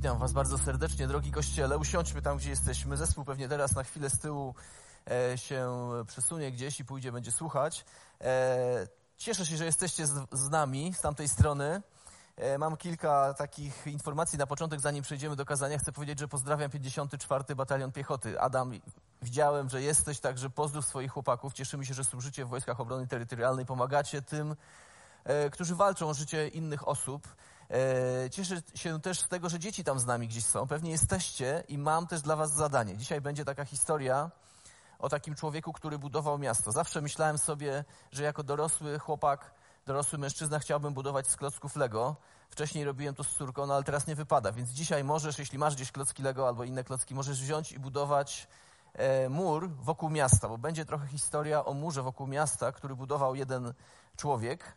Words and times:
Witam 0.00 0.18
Was 0.18 0.32
bardzo 0.32 0.58
serdecznie, 0.58 1.06
drogi 1.06 1.32
Kościele. 1.32 1.78
Usiądźmy 1.78 2.22
tam, 2.22 2.38
gdzie 2.38 2.50
jesteśmy. 2.50 2.96
Zespół 2.96 3.24
pewnie 3.24 3.48
teraz 3.48 3.74
na 3.74 3.82
chwilę 3.82 4.10
z 4.10 4.18
tyłu 4.18 4.54
e, 5.10 5.38
się 5.38 5.70
przesunie 6.06 6.52
gdzieś 6.52 6.80
i 6.80 6.84
pójdzie, 6.84 7.12
będzie 7.12 7.32
słuchać. 7.32 7.84
E, 8.20 8.86
cieszę 9.16 9.46
się, 9.46 9.56
że 9.56 9.64
jesteście 9.64 10.06
z, 10.32 10.50
nami 10.50 10.94
z 10.94 11.00
tamtej 11.00 11.28
strony. 11.28 11.82
E, 12.36 12.58
mam 12.58 12.76
kilka 12.76 13.34
takich 13.34 13.86
informacji 13.86 14.38
na 14.38 14.46
początek, 14.46 14.80
zanim 14.80 15.02
przejdziemy 15.02 15.36
do 15.36 15.44
kazania. 15.44 15.78
Chcę 15.78 15.92
powiedzieć, 15.92 16.18
że 16.18 16.28
pozdrawiam 16.28 16.70
54. 16.70 17.54
Batalion 17.54 17.92
Piechoty. 17.92 18.40
Adam, 18.40 18.72
widziałem, 19.22 19.68
że 19.68 19.82
jesteś, 19.82 20.20
także 20.20 20.50
pozdrów 20.50 20.86
swoich 20.86 21.12
chłopaków. 21.12 21.52
Cieszymy 21.52 21.86
się, 21.86 21.94
że 21.94 22.04
służycie 22.04 22.44
w 22.44 22.48
Wojskach 22.48 22.80
Obrony 22.80 23.06
Terytorialnej, 23.06 23.66
pomagacie 23.66 24.22
tym, 24.22 24.56
którzy 25.50 25.74
walczą 25.74 26.08
o 26.08 26.14
życie 26.14 26.48
innych 26.48 26.88
osób. 26.88 27.28
E, 27.70 28.30
cieszę 28.30 28.62
się 28.74 29.00
też 29.00 29.20
z 29.20 29.28
tego, 29.28 29.48
że 29.48 29.58
dzieci 29.58 29.84
tam 29.84 29.98
z 29.98 30.06
nami 30.06 30.28
gdzieś 30.28 30.44
są. 30.44 30.66
Pewnie 30.66 30.90
jesteście 30.90 31.64
i 31.68 31.78
mam 31.78 32.06
też 32.06 32.22
dla 32.22 32.36
was 32.36 32.52
zadanie. 32.52 32.96
Dzisiaj 32.96 33.20
będzie 33.20 33.44
taka 33.44 33.64
historia 33.64 34.30
o 34.98 35.08
takim 35.08 35.34
człowieku, 35.34 35.72
który 35.72 35.98
budował 35.98 36.38
miasto. 36.38 36.72
Zawsze 36.72 37.00
myślałem 37.00 37.38
sobie, 37.38 37.84
że 38.12 38.22
jako 38.22 38.42
dorosły 38.42 38.98
chłopak, 38.98 39.54
dorosły 39.86 40.18
mężczyzna 40.18 40.58
chciałbym 40.58 40.94
budować 40.94 41.28
z 41.28 41.36
klocków 41.36 41.76
Lego. 41.76 42.16
Wcześniej 42.50 42.84
robiłem 42.84 43.14
to 43.14 43.24
z 43.24 43.28
córką, 43.28 43.66
no 43.66 43.74
ale 43.74 43.84
teraz 43.84 44.06
nie 44.06 44.14
wypada. 44.14 44.52
Więc 44.52 44.70
dzisiaj 44.70 45.04
możesz, 45.04 45.38
jeśli 45.38 45.58
masz 45.58 45.74
gdzieś 45.74 45.92
klocki 45.92 46.22
Lego 46.22 46.48
albo 46.48 46.64
inne 46.64 46.84
klocki, 46.84 47.14
możesz 47.14 47.42
wziąć 47.42 47.72
i 47.72 47.78
budować 47.78 48.48
e, 48.94 49.28
mur 49.28 49.70
wokół 49.70 50.10
miasta, 50.10 50.48
bo 50.48 50.58
będzie 50.58 50.84
trochę 50.84 51.06
historia 51.06 51.64
o 51.64 51.74
murze 51.74 52.02
wokół 52.02 52.26
miasta, 52.26 52.72
który 52.72 52.96
budował 52.96 53.34
jeden 53.34 53.72
człowiek. 54.16 54.76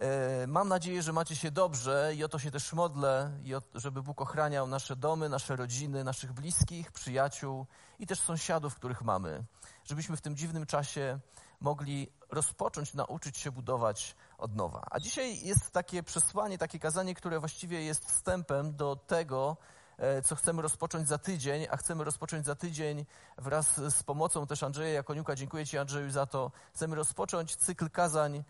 E, 0.00 0.46
mam 0.46 0.68
nadzieję, 0.68 1.02
że 1.02 1.12
macie 1.12 1.36
się 1.36 1.50
dobrze 1.50 2.12
i 2.16 2.24
o 2.24 2.28
to 2.28 2.38
się 2.38 2.50
też 2.50 2.72
modlę, 2.72 3.30
i 3.44 3.54
o, 3.54 3.62
żeby 3.74 4.02
Bóg 4.02 4.20
ochraniał 4.20 4.66
nasze 4.66 4.96
domy, 4.96 5.28
nasze 5.28 5.56
rodziny, 5.56 6.04
naszych 6.04 6.32
bliskich, 6.32 6.92
przyjaciół 6.92 7.66
i 7.98 8.06
też 8.06 8.20
sąsiadów, 8.20 8.74
których 8.74 9.02
mamy. 9.02 9.44
Żebyśmy 9.84 10.16
w 10.16 10.20
tym 10.20 10.36
dziwnym 10.36 10.66
czasie 10.66 11.18
mogli 11.60 12.08
rozpocząć, 12.30 12.94
nauczyć 12.94 13.38
się 13.38 13.50
budować 13.50 14.16
od 14.38 14.56
nowa. 14.56 14.86
A 14.90 15.00
dzisiaj 15.00 15.44
jest 15.44 15.70
takie 15.70 16.02
przesłanie, 16.02 16.58
takie 16.58 16.78
kazanie, 16.78 17.14
które 17.14 17.40
właściwie 17.40 17.84
jest 17.84 18.04
wstępem 18.04 18.76
do 18.76 18.96
tego, 18.96 19.56
e, 19.98 20.22
co 20.22 20.36
chcemy 20.36 20.62
rozpocząć 20.62 21.08
za 21.08 21.18
tydzień, 21.18 21.66
a 21.70 21.76
chcemy 21.76 22.04
rozpocząć 22.04 22.46
za 22.46 22.54
tydzień 22.54 23.06
wraz 23.38 23.80
z 23.90 24.02
pomocą 24.02 24.46
też 24.46 24.62
Andrzeja 24.62 24.94
Jakoniuka. 24.94 25.34
Dziękuję 25.34 25.66
Ci 25.66 25.78
Andrzeju 25.78 26.10
za 26.10 26.26
to. 26.26 26.50
Chcemy 26.74 26.96
rozpocząć 26.96 27.56
cykl 27.56 27.90
kazań 27.90 28.44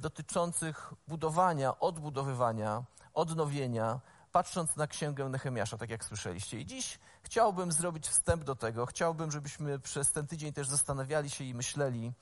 dotyczących 0.00 0.92
budowania, 1.08 1.78
odbudowywania, 1.78 2.84
odnowienia, 3.14 4.00
patrząc 4.34 4.76
na 4.76 4.86
księgę 4.86 5.28
Nehemiasza, 5.28 5.78
tak 5.78 5.90
jak 5.90 6.04
słyszeliście. 6.04 6.60
I 6.60 6.66
dziś 6.66 6.98
chciałbym 7.22 7.72
zrobić 7.72 8.08
wstęp 8.08 8.44
do 8.44 8.56
tego. 8.56 8.86
Chciałbym, 8.86 9.30
żebyśmy 9.30 9.78
przez 9.78 10.12
ten 10.12 10.26
tydzień 10.26 10.52
też 10.52 10.68
zastanawiali 10.68 11.30
się 11.30 11.44
i 11.44 11.54
myśleli, 11.54 12.12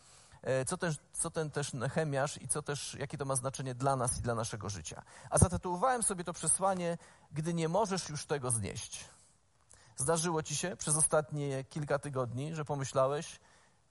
e, 0.42 0.64
co 0.64 0.76
ten, 0.76 0.94
co 1.12 1.30
ten 1.30 1.50
też 1.50 1.72
Nehemiasz 1.72 2.42
i 2.42 2.48
co 2.48 2.62
też, 2.62 2.94
jakie 2.94 3.18
to 3.18 3.24
ma 3.24 3.36
znaczenie 3.36 3.74
dla 3.74 3.96
nas 3.96 4.18
i 4.18 4.22
dla 4.22 4.34
naszego 4.34 4.68
życia. 4.68 5.02
A 5.30 5.38
zatytułowałem 5.38 6.02
sobie 6.02 6.24
to 6.24 6.32
przesłanie, 6.32 6.98
gdy 7.32 7.54
nie 7.54 7.68
możesz 7.68 8.08
już 8.08 8.26
tego 8.26 8.50
znieść. 8.50 9.04
Zdarzyło 9.96 10.42
ci 10.42 10.56
się 10.56 10.76
przez 10.76 10.96
ostatnie 10.96 11.64
kilka 11.64 11.98
tygodni, 11.98 12.54
że 12.54 12.64
pomyślałeś, 12.64 13.40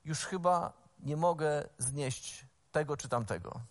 już 0.05 0.19
chyba 0.19 0.73
nie 0.99 1.17
mogę 1.17 1.69
znieść 1.77 2.45
tego 2.71 2.97
czy 2.97 3.09
tamtego. 3.09 3.61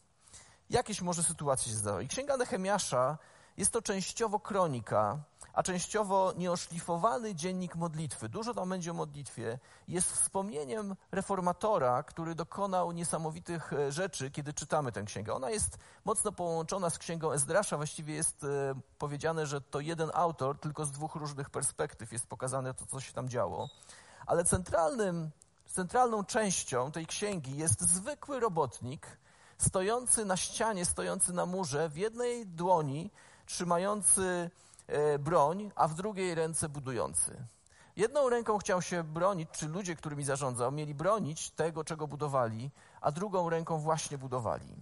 Jakieś 0.70 1.00
może 1.00 1.22
sytuacje 1.22 1.72
się 1.72 1.78
zdarzały. 1.78 2.04
I 2.04 2.08
Księga 2.08 2.36
Nehemiasza 2.36 3.18
jest 3.56 3.72
to 3.72 3.82
częściowo 3.82 4.40
kronika, 4.40 5.18
a 5.52 5.62
częściowo 5.62 6.32
nieoszlifowany 6.36 7.34
dziennik 7.34 7.76
modlitwy. 7.76 8.28
Dużo 8.28 8.54
tam 8.54 8.68
będzie 8.68 8.90
o 8.90 8.94
modlitwie. 8.94 9.58
Jest 9.88 10.12
wspomnieniem 10.12 10.96
reformatora, 11.12 12.02
który 12.02 12.34
dokonał 12.34 12.92
niesamowitych 12.92 13.72
e, 13.72 13.92
rzeczy, 13.92 14.30
kiedy 14.30 14.52
czytamy 14.52 14.92
tę 14.92 15.02
księgę. 15.02 15.34
Ona 15.34 15.50
jest 15.50 15.78
mocno 16.04 16.32
połączona 16.32 16.90
z 16.90 16.98
księgą 16.98 17.32
Ezdrasza. 17.32 17.76
Właściwie 17.76 18.14
jest 18.14 18.44
e, 18.44 18.74
powiedziane, 18.98 19.46
że 19.46 19.60
to 19.60 19.80
jeden 19.80 20.10
autor, 20.14 20.58
tylko 20.60 20.84
z 20.84 20.90
dwóch 20.90 21.14
różnych 21.14 21.50
perspektyw 21.50 22.12
jest 22.12 22.26
pokazane 22.26 22.74
to, 22.74 22.86
co 22.86 23.00
się 23.00 23.12
tam 23.12 23.28
działo. 23.28 23.68
Ale 24.26 24.44
centralnym 24.44 25.30
centralną 25.72 26.24
częścią 26.24 26.92
tej 26.92 27.06
księgi 27.06 27.56
jest 27.56 27.80
zwykły 27.80 28.40
robotnik, 28.40 29.18
stojący 29.58 30.24
na 30.24 30.36
ścianie, 30.36 30.84
stojący 30.84 31.32
na 31.32 31.46
murze, 31.46 31.88
w 31.88 31.96
jednej 31.96 32.46
dłoni 32.46 33.10
trzymający 33.46 34.50
e, 34.86 35.18
broń, 35.18 35.72
a 35.74 35.88
w 35.88 35.94
drugiej 35.94 36.34
ręce 36.34 36.68
budujący. 36.68 37.46
Jedną 37.96 38.28
ręką 38.28 38.58
chciał 38.58 38.82
się 38.82 39.04
bronić, 39.04 39.50
czy 39.50 39.68
ludzie, 39.68 39.96
którymi 39.96 40.24
zarządzał, 40.24 40.72
mieli 40.72 40.94
bronić 40.94 41.50
tego, 41.50 41.84
czego 41.84 42.06
budowali, 42.06 42.70
a 43.00 43.12
drugą 43.12 43.50
ręką 43.50 43.78
właśnie 43.78 44.18
budowali. 44.18 44.76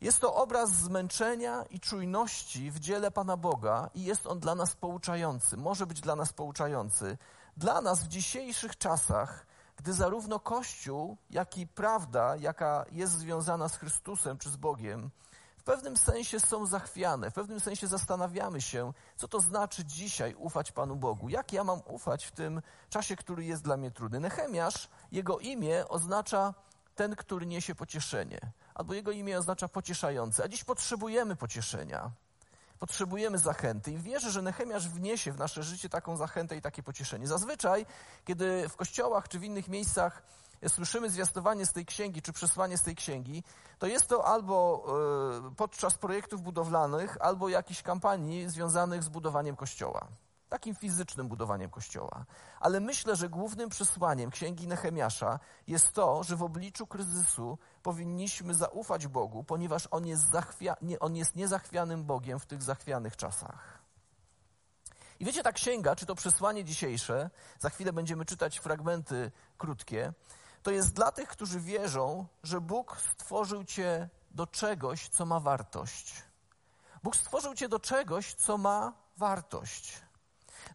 Jest 0.00 0.20
to 0.20 0.34
obraz 0.34 0.70
zmęczenia 0.70 1.64
i 1.70 1.80
czujności 1.80 2.70
w 2.70 2.78
dziele 2.78 3.10
Pana 3.10 3.36
Boga 3.36 3.90
i 3.94 4.04
jest 4.04 4.26
on 4.26 4.40
dla 4.40 4.54
nas 4.54 4.76
pouczający, 4.76 5.56
może 5.56 5.86
być 5.86 6.00
dla 6.00 6.16
nas 6.16 6.32
pouczający. 6.32 7.18
Dla 7.56 7.80
nas 7.80 8.04
w 8.04 8.08
dzisiejszych 8.08 8.78
czasach, 8.78 9.46
gdy 9.80 9.92
zarówno 9.92 10.40
Kościół, 10.40 11.16
jak 11.30 11.58
i 11.58 11.66
prawda, 11.66 12.36
jaka 12.36 12.84
jest 12.92 13.12
związana 13.12 13.68
z 13.68 13.76
Chrystusem 13.76 14.38
czy 14.38 14.50
z 14.50 14.56
Bogiem, 14.56 15.10
w 15.56 15.62
pewnym 15.62 15.96
sensie 15.96 16.40
są 16.40 16.66
zachwiane, 16.66 17.30
w 17.30 17.34
pewnym 17.34 17.60
sensie 17.60 17.86
zastanawiamy 17.86 18.60
się, 18.60 18.92
co 19.16 19.28
to 19.28 19.40
znaczy 19.40 19.84
dzisiaj 19.84 20.34
ufać 20.34 20.72
Panu 20.72 20.96
Bogu. 20.96 21.28
Jak 21.28 21.52
ja 21.52 21.64
mam 21.64 21.80
ufać 21.86 22.24
w 22.24 22.32
tym 22.32 22.62
czasie, 22.88 23.16
który 23.16 23.44
jest 23.44 23.62
dla 23.62 23.76
mnie 23.76 23.90
trudny? 23.90 24.20
Nehemiasz, 24.20 24.88
jego 25.12 25.38
imię 25.38 25.88
oznacza 25.88 26.54
ten, 26.94 27.16
który 27.16 27.46
niesie 27.46 27.74
pocieszenie, 27.74 28.40
albo 28.74 28.94
jego 28.94 29.10
imię 29.10 29.38
oznacza 29.38 29.68
pocieszający, 29.68 30.44
a 30.44 30.48
dziś 30.48 30.64
potrzebujemy 30.64 31.36
pocieszenia. 31.36 32.10
Potrzebujemy 32.80 33.38
zachęty 33.38 33.92
i 33.92 33.98
wierzę, 33.98 34.30
że 34.30 34.42
Nehemiasz 34.42 34.88
wniesie 34.88 35.32
w 35.32 35.38
nasze 35.38 35.62
życie 35.62 35.88
taką 35.88 36.16
zachętę 36.16 36.56
i 36.56 36.62
takie 36.62 36.82
pocieszenie. 36.82 37.26
Zazwyczaj, 37.26 37.86
kiedy 38.24 38.68
w 38.68 38.76
kościołach 38.76 39.28
czy 39.28 39.38
w 39.38 39.44
innych 39.44 39.68
miejscach 39.68 40.22
słyszymy 40.68 41.10
zwiastowanie 41.10 41.66
z 41.66 41.72
tej 41.72 41.86
księgi, 41.86 42.22
czy 42.22 42.32
przesłanie 42.32 42.78
z 42.78 42.82
tej 42.82 42.96
księgi, 42.96 43.42
to 43.78 43.86
jest 43.86 44.08
to 44.08 44.26
albo 44.26 44.86
e, 45.46 45.54
podczas 45.54 45.98
projektów 45.98 46.42
budowlanych, 46.42 47.16
albo 47.20 47.48
jakichś 47.48 47.82
kampanii 47.82 48.48
związanych 48.48 49.02
z 49.02 49.08
budowaniem 49.08 49.56
kościoła 49.56 50.06
takim 50.50 50.74
fizycznym 50.74 51.28
budowaniem 51.28 51.70
kościoła. 51.70 52.24
Ale 52.60 52.80
myślę, 52.80 53.16
że 53.16 53.28
głównym 53.28 53.68
przesłaniem 53.68 54.30
księgi 54.30 54.68
Nehemiasza 54.68 55.38
jest 55.66 55.92
to, 55.92 56.22
że 56.22 56.36
w 56.36 56.42
obliczu 56.42 56.86
kryzysu 56.86 57.58
powinniśmy 57.82 58.54
zaufać 58.54 59.06
Bogu, 59.06 59.44
ponieważ 59.44 59.88
On 59.90 60.06
jest, 60.06 60.30
zachwia, 60.30 60.76
nie, 60.82 60.98
on 60.98 61.16
jest 61.16 61.36
niezachwianym 61.36 62.04
Bogiem 62.04 62.38
w 62.38 62.46
tych 62.46 62.62
zachwianych 62.62 63.16
czasach. 63.16 63.80
I 65.20 65.24
wiecie, 65.24 65.42
ta 65.42 65.52
księga, 65.52 65.96
czy 65.96 66.06
to 66.06 66.14
przesłanie 66.14 66.64
dzisiejsze, 66.64 67.30
za 67.58 67.70
chwilę 67.70 67.92
będziemy 67.92 68.24
czytać 68.24 68.58
fragmenty 68.58 69.30
krótkie, 69.58 70.12
to 70.62 70.70
jest 70.70 70.92
dla 70.92 71.12
tych, 71.12 71.28
którzy 71.28 71.60
wierzą, 71.60 72.26
że 72.42 72.60
Bóg 72.60 72.96
stworzył 73.12 73.64
cię 73.64 74.08
do 74.30 74.46
czegoś, 74.46 75.08
co 75.08 75.26
ma 75.26 75.40
wartość. 75.40 76.22
Bóg 77.02 77.16
stworzył 77.16 77.54
cię 77.54 77.68
do 77.68 77.80
czegoś, 77.80 78.34
co 78.34 78.58
ma 78.58 78.92
wartość 79.16 80.09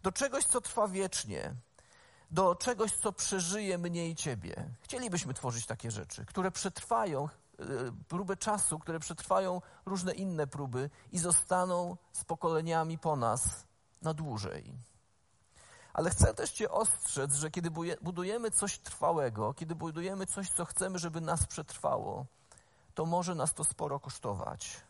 do 0.03 0.11
czegoś, 0.11 0.45
co 0.45 0.61
trwa 0.61 0.88
wiecznie, 0.88 1.56
do 2.31 2.56
czegoś, 2.56 2.91
co 2.91 3.13
przeżyje 3.13 3.78
mnie 3.78 4.09
i 4.09 4.16
ciebie. 4.16 4.69
Chcielibyśmy 4.81 5.33
tworzyć 5.33 5.66
takie 5.66 5.91
rzeczy, 5.91 6.25
które 6.25 6.51
przetrwają 6.51 7.29
y, 7.59 7.66
próbę 8.07 8.38
czasu, 8.38 8.79
które 8.79 9.00
przetrwają 9.00 9.61
różne 9.85 10.13
inne 10.13 10.47
próby 10.47 10.89
i 11.11 11.19
zostaną 11.19 11.97
z 12.13 12.23
pokoleniami 12.25 12.97
po 12.97 13.16
nas 13.16 13.66
na 14.01 14.13
dłużej. 14.13 14.73
Ale 15.94 16.09
chcę 16.09 16.33
też 16.33 16.51
Cię 16.51 16.71
ostrzec, 16.71 17.36
że 17.36 17.51
kiedy 17.51 17.71
budujemy 18.01 18.51
coś 18.51 18.80
trwałego, 18.80 19.53
kiedy 19.53 19.75
budujemy 19.75 20.25
coś, 20.25 20.50
co 20.50 20.65
chcemy, 20.65 21.00
żeby 21.00 21.21
nas 21.21 21.48
przetrwało, 21.48 22.25
to 22.94 23.06
może 23.06 23.36
nas 23.36 23.53
to 23.53 23.63
sporo 23.63 24.00
kosztować 24.00 24.81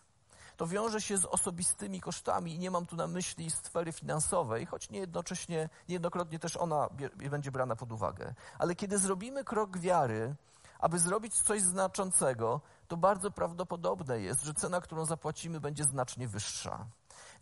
to 0.58 0.68
wiąże 0.68 1.02
się 1.02 1.18
z 1.18 1.26
osobistymi 1.26 2.02
kosztami 2.02 2.56
i 2.56 2.60
nie 2.60 2.72
mam 2.72 2.86
tu 2.86 2.96
na 2.96 3.08
myśli 3.08 3.52
sfery 3.52 3.92
finansowej, 3.92 4.66
choć 4.66 4.90
niejednocześnie, 4.90 5.70
niejednokrotnie 5.90 6.40
też 6.40 6.58
ona 6.58 6.90
będzie 7.16 7.52
brana 7.52 7.76
pod 7.76 7.92
uwagę. 7.92 8.34
Ale 8.60 8.76
kiedy 8.76 8.98
zrobimy 8.98 9.44
krok 9.44 9.78
wiary, 9.78 10.36
aby 10.80 11.00
zrobić 11.00 11.34
coś 11.34 11.62
znaczącego, 11.62 12.62
to 12.88 12.98
bardzo 12.98 13.32
prawdopodobne 13.32 14.20
jest, 14.20 14.44
że 14.44 14.54
cena, 14.54 14.82
którą 14.82 15.06
zapłacimy, 15.06 15.60
będzie 15.60 15.84
znacznie 15.84 16.28
wyższa. 16.28 16.86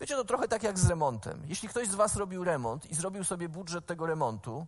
Wiecie, 0.01 0.15
to 0.15 0.23
trochę 0.25 0.47
tak 0.47 0.63
jak 0.63 0.79
z 0.79 0.89
remontem. 0.89 1.43
Jeśli 1.47 1.69
ktoś 1.69 1.87
z 1.87 1.95
Was 1.95 2.15
robił 2.15 2.43
remont 2.43 2.85
i 2.85 2.95
zrobił 2.95 3.23
sobie 3.23 3.49
budżet 3.49 3.85
tego 3.85 4.05
remontu, 4.05 4.67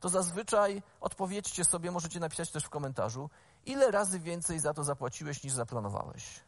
to 0.00 0.08
zazwyczaj 0.08 0.82
odpowiedzcie 1.00 1.64
sobie, 1.64 1.90
możecie 1.90 2.20
napisać 2.20 2.50
też 2.50 2.64
w 2.64 2.70
komentarzu, 2.70 3.30
ile 3.66 3.90
razy 3.90 4.20
więcej 4.20 4.58
za 4.58 4.74
to 4.74 4.84
zapłaciłeś 4.84 5.44
niż 5.44 5.52
zaplanowałeś 5.52 6.40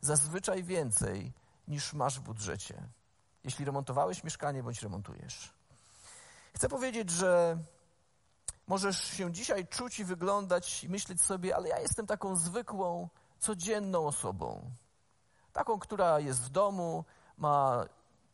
zazwyczaj 0.00 0.64
więcej 0.64 1.32
niż 1.68 1.92
masz 1.92 2.20
w 2.20 2.22
budżecie. 2.22 2.82
jeśli 3.44 3.64
remontowałeś 3.64 4.24
mieszkanie 4.24 4.62
bądź 4.62 4.82
remontujesz. 4.82 5.54
Chcę 6.54 6.68
powiedzieć, 6.68 7.10
że 7.10 7.58
możesz 8.66 9.04
się 9.04 9.32
dzisiaj 9.32 9.66
czuć 9.66 10.00
i 10.00 10.04
wyglądać 10.04 10.84
i 10.84 10.88
myśleć 10.88 11.22
sobie, 11.22 11.56
ale 11.56 11.68
ja 11.68 11.78
jestem 11.78 12.06
taką 12.06 12.36
zwykłą, 12.36 13.08
codzienną 13.38 14.06
osobą. 14.06 14.70
Taką, 15.52 15.78
która 15.78 16.20
jest 16.20 16.42
w 16.42 16.48
domu, 16.48 17.04
ma 17.36 17.84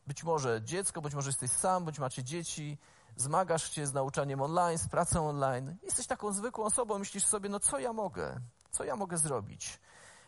być 0.07 0.25
może 0.25 0.63
dziecko, 0.63 1.01
być 1.01 1.15
może 1.15 1.29
jesteś 1.29 1.51
sam, 1.51 1.85
bądź 1.85 1.99
macie 1.99 2.25
dzieci, 2.25 2.79
zmagasz 3.17 3.73
się 3.73 3.87
z 3.87 3.93
nauczaniem 3.93 4.43
online, 4.43 4.79
z 4.79 4.89
pracą 4.89 5.29
online. 5.29 5.77
Jesteś 5.83 6.07
taką 6.07 6.33
zwykłą 6.33 6.65
osobą, 6.65 6.99
myślisz 6.99 7.27
sobie, 7.27 7.49
no 7.49 7.61
co 7.61 7.79
ja 7.79 7.93
mogę? 7.93 8.41
Co 8.71 8.85
ja 8.85 8.97
mogę 8.97 9.19
zrobić? 9.19 9.81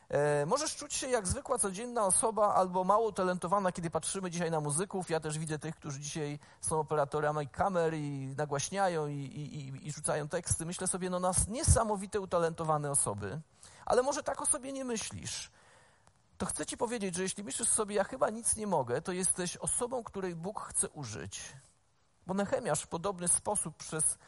E, 0.09 0.47
możesz 0.47 0.77
czuć 0.77 0.95
się 0.95 1.09
jak 1.09 1.27
zwykła, 1.27 1.59
codzienna 1.59 2.07
osoba 2.07 2.55
albo 2.55 2.85
mało 2.85 3.13
talentowana, 3.13 3.73
kiedy 3.73 3.91
patrzymy 3.91 4.31
dzisiaj 4.31 4.51
na 4.51 4.61
muzyków. 4.61 5.11
Ja 5.11 5.21
też 5.21 5.39
widzę 5.39 5.59
tych, 5.59 5.77
którzy 5.77 6.01
dzisiaj 6.01 6.39
są 6.61 6.81
operatorami 6.81 7.49
kamer 7.49 7.95
i 7.95 8.35
nagłaśniają 8.37 9.07
i, 9.07 9.15
i, 9.15 9.87
i 9.89 9.93
rzucają 9.93 10.29
teksty. 10.29 10.67
Myślę 10.67 10.87
sobie, 10.87 11.11
no 11.11 11.21
nas 11.21 11.49
niesamowite, 11.49 12.21
utalentowane 12.21 12.91
osoby, 12.91 13.41
ale 13.87 14.03
może 14.03 14.23
tak 14.23 14.43
o 14.43 14.47
sobie 14.47 14.73
nie 14.73 14.85
myślisz. 14.85 15.51
To 16.39 16.47
chcę 16.47 16.67
ci 16.67 16.77
powiedzieć, 16.77 17.15
że 17.15 17.23
jeśli 17.23 17.45
myślisz 17.45 17.69
sobie, 17.69 17.95
ja 17.95 18.05
chyba 18.05 18.31
nic 18.31 18.57
nie 18.57 18.67
mogę, 18.67 19.03
to 19.03 19.13
jesteś 19.13 19.57
osobą, 19.57 20.05
której 20.05 20.37
Bóg 20.37 20.61
chce 20.61 20.89
użyć. 20.89 21.53
Bo 22.27 22.35
Nehemiasz 22.35 22.83
w 22.83 22.87
podobny 22.87 23.29
sposób 23.29 23.77
przez, 23.77 24.19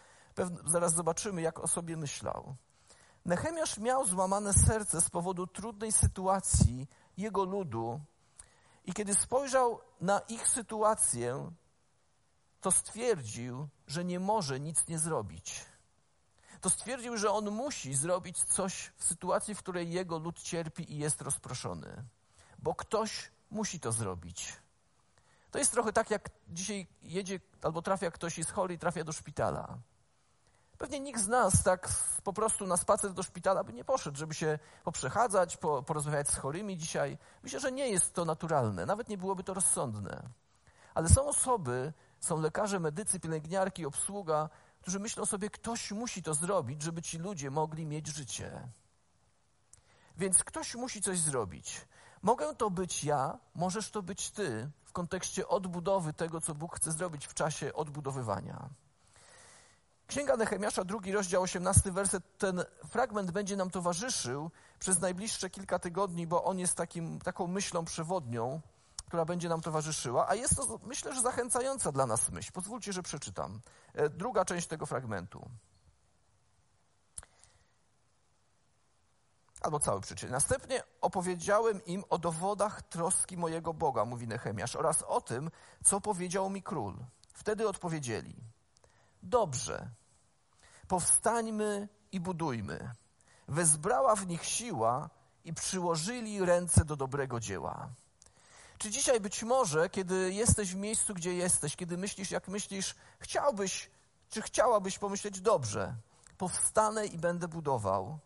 zaraz 0.66 0.94
zobaczymy, 0.94 1.42
jak 1.42 1.58
o 1.58 1.68
sobie 1.68 1.96
myślał. 1.96 2.56
Nehemiasz 3.24 3.78
miał 3.78 4.06
złamane 4.06 4.52
serce 4.52 5.00
z 5.00 5.10
powodu 5.10 5.46
trudnej 5.46 5.92
sytuacji 5.92 6.88
jego 7.16 7.44
ludu 7.44 8.00
i 8.84 8.92
kiedy 8.92 9.14
spojrzał 9.14 9.80
na 10.00 10.18
ich 10.18 10.48
sytuację, 10.48 11.50
to 12.60 12.72
stwierdził, 12.72 13.68
że 13.86 14.04
nie 14.04 14.20
może 14.20 14.60
nic 14.60 14.88
nie 14.88 14.98
zrobić. 14.98 15.64
To 16.60 16.70
stwierdził, 16.70 17.16
że 17.16 17.30
on 17.30 17.50
musi 17.50 17.94
zrobić 17.94 18.44
coś 18.44 18.92
w 18.96 19.04
sytuacji, 19.04 19.54
w 19.54 19.58
której 19.58 19.90
jego 19.90 20.18
lud 20.18 20.42
cierpi 20.42 20.92
i 20.92 20.98
jest 20.98 21.20
rozproszony, 21.20 22.04
bo 22.58 22.74
ktoś 22.74 23.30
musi 23.50 23.80
to 23.80 23.92
zrobić. 23.92 24.52
To 25.50 25.58
jest 25.58 25.72
trochę 25.72 25.92
tak, 25.92 26.10
jak 26.10 26.30
dzisiaj 26.48 26.86
jedzie 27.02 27.40
albo 27.62 27.82
trafia 27.82 28.10
ktoś 28.10 28.38
jest 28.38 28.50
chory 28.50 28.74
i 28.74 28.78
trafia 28.78 29.04
do 29.04 29.12
szpitala. 29.12 29.78
Pewnie 30.80 31.00
nikt 31.00 31.20
z 31.20 31.28
nas 31.28 31.62
tak 31.62 31.88
po 32.24 32.32
prostu 32.32 32.66
na 32.66 32.76
spacer 32.76 33.12
do 33.12 33.22
szpitala 33.22 33.64
by 33.64 33.72
nie 33.72 33.84
poszedł, 33.84 34.18
żeby 34.18 34.34
się 34.34 34.58
poprzechadzać, 34.84 35.56
po, 35.56 35.82
porozmawiać 35.82 36.28
z 36.28 36.36
chorymi 36.36 36.76
dzisiaj. 36.76 37.18
Myślę, 37.42 37.60
że 37.60 37.72
nie 37.72 37.88
jest 37.88 38.14
to 38.14 38.24
naturalne, 38.24 38.86
nawet 38.86 39.08
nie 39.08 39.18
byłoby 39.18 39.44
to 39.44 39.54
rozsądne. 39.54 40.28
Ale 40.94 41.08
są 41.08 41.26
osoby, 41.26 41.92
są 42.20 42.40
lekarze, 42.40 42.80
medycy, 42.80 43.20
pielęgniarki, 43.20 43.86
obsługa, 43.86 44.48
którzy 44.80 45.00
myślą 45.00 45.26
sobie, 45.26 45.50
ktoś 45.50 45.92
musi 45.92 46.22
to 46.22 46.34
zrobić, 46.34 46.82
żeby 46.82 47.02
ci 47.02 47.18
ludzie 47.18 47.50
mogli 47.50 47.86
mieć 47.86 48.06
życie. 48.06 48.68
Więc 50.16 50.44
ktoś 50.44 50.74
musi 50.74 51.02
coś 51.02 51.18
zrobić. 51.18 51.86
Mogę 52.22 52.54
to 52.54 52.70
być 52.70 53.04
ja, 53.04 53.38
możesz 53.54 53.90
to 53.90 54.02
być 54.02 54.30
ty 54.30 54.70
w 54.84 54.92
kontekście 54.92 55.48
odbudowy 55.48 56.12
tego, 56.12 56.40
co 56.40 56.54
Bóg 56.54 56.76
chce 56.76 56.92
zrobić 56.92 57.26
w 57.26 57.34
czasie 57.34 57.72
odbudowywania. 57.72 58.68
Księga 60.10 60.36
Nehemiasza, 60.36 60.84
drugi 60.84 61.12
rozdział, 61.12 61.42
18 61.42 61.92
werset, 61.92 62.38
ten 62.38 62.64
fragment 62.88 63.30
będzie 63.30 63.56
nam 63.56 63.70
towarzyszył 63.70 64.50
przez 64.78 65.00
najbliższe 65.00 65.50
kilka 65.50 65.78
tygodni, 65.78 66.26
bo 66.26 66.44
on 66.44 66.58
jest 66.58 66.74
takim, 66.74 67.20
taką 67.20 67.46
myślą 67.46 67.84
przewodnią, 67.84 68.60
która 69.06 69.24
będzie 69.24 69.48
nam 69.48 69.60
towarzyszyła, 69.60 70.28
a 70.28 70.34
jest 70.34 70.56
to, 70.56 70.80
myślę, 70.82 71.14
że 71.14 71.22
zachęcająca 71.22 71.92
dla 71.92 72.06
nas 72.06 72.30
myśl. 72.30 72.52
Pozwólcie, 72.52 72.92
że 72.92 73.02
przeczytam. 73.02 73.60
E, 73.94 74.08
druga 74.08 74.44
część 74.44 74.66
tego 74.66 74.86
fragmentu. 74.86 75.50
Albo 79.60 79.80
cały 79.80 80.00
przeczytam. 80.00 80.32
Następnie 80.32 80.82
opowiedziałem 81.00 81.84
im 81.84 82.04
o 82.10 82.18
dowodach 82.18 82.82
troski 82.82 83.36
mojego 83.36 83.74
Boga, 83.74 84.04
mówi 84.04 84.28
Nehemiasz, 84.28 84.76
oraz 84.76 85.02
o 85.02 85.20
tym, 85.20 85.50
co 85.84 86.00
powiedział 86.00 86.50
mi 86.50 86.62
król. 86.62 86.96
Wtedy 87.32 87.68
odpowiedzieli, 87.68 88.36
dobrze, 89.22 89.99
powstańmy 90.90 91.88
i 92.12 92.20
budujmy. 92.20 92.90
Wezbrała 93.48 94.16
w 94.16 94.26
nich 94.26 94.44
siła 94.44 95.10
i 95.44 95.54
przyłożyli 95.54 96.44
ręce 96.44 96.84
do 96.84 96.96
dobrego 96.96 97.40
dzieła. 97.40 97.88
Czy 98.78 98.90
dzisiaj 98.90 99.20
być 99.20 99.42
może, 99.42 99.90
kiedy 99.90 100.32
jesteś 100.32 100.74
w 100.74 100.76
miejscu, 100.76 101.14
gdzie 101.14 101.34
jesteś, 101.34 101.76
kiedy 101.76 101.98
myślisz, 101.98 102.30
jak 102.30 102.48
myślisz, 102.48 102.94
chciałbyś, 103.20 103.90
czy 104.30 104.42
chciałabyś 104.42 104.98
pomyśleć 104.98 105.40
dobrze, 105.40 105.94
powstanę 106.38 107.06
i 107.06 107.18
będę 107.18 107.48
budował. 107.48 108.18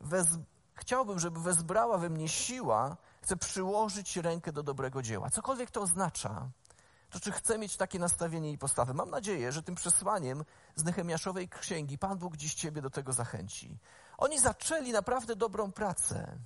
Wez... 0.00 0.26
Chciałbym, 0.74 1.18
żeby 1.18 1.40
wezbrała 1.40 1.98
we 1.98 2.10
mnie 2.10 2.28
siła, 2.28 2.96
chcę 3.22 3.36
przyłożyć 3.36 4.16
rękę 4.16 4.52
do 4.52 4.62
dobrego 4.62 5.02
dzieła. 5.02 5.30
Cokolwiek 5.30 5.70
to 5.70 5.80
oznacza 5.80 6.48
to 7.10 7.20
czy 7.20 7.32
chcę 7.32 7.58
mieć 7.58 7.76
takie 7.76 7.98
nastawienie 7.98 8.52
i 8.52 8.58
postawy? 8.58 8.94
Mam 8.94 9.10
nadzieję, 9.10 9.52
że 9.52 9.62
tym 9.62 9.74
przesłaniem 9.74 10.44
z 10.76 10.84
Nehemiaszowej 10.84 11.48
księgi 11.48 11.98
Pan 11.98 12.18
Bóg 12.18 12.36
dziś 12.36 12.54
Ciebie 12.54 12.82
do 12.82 12.90
tego 12.90 13.12
zachęci. 13.12 13.78
Oni 14.18 14.38
zaczęli 14.38 14.92
naprawdę 14.92 15.36
dobrą 15.36 15.72
pracę. 15.72 16.38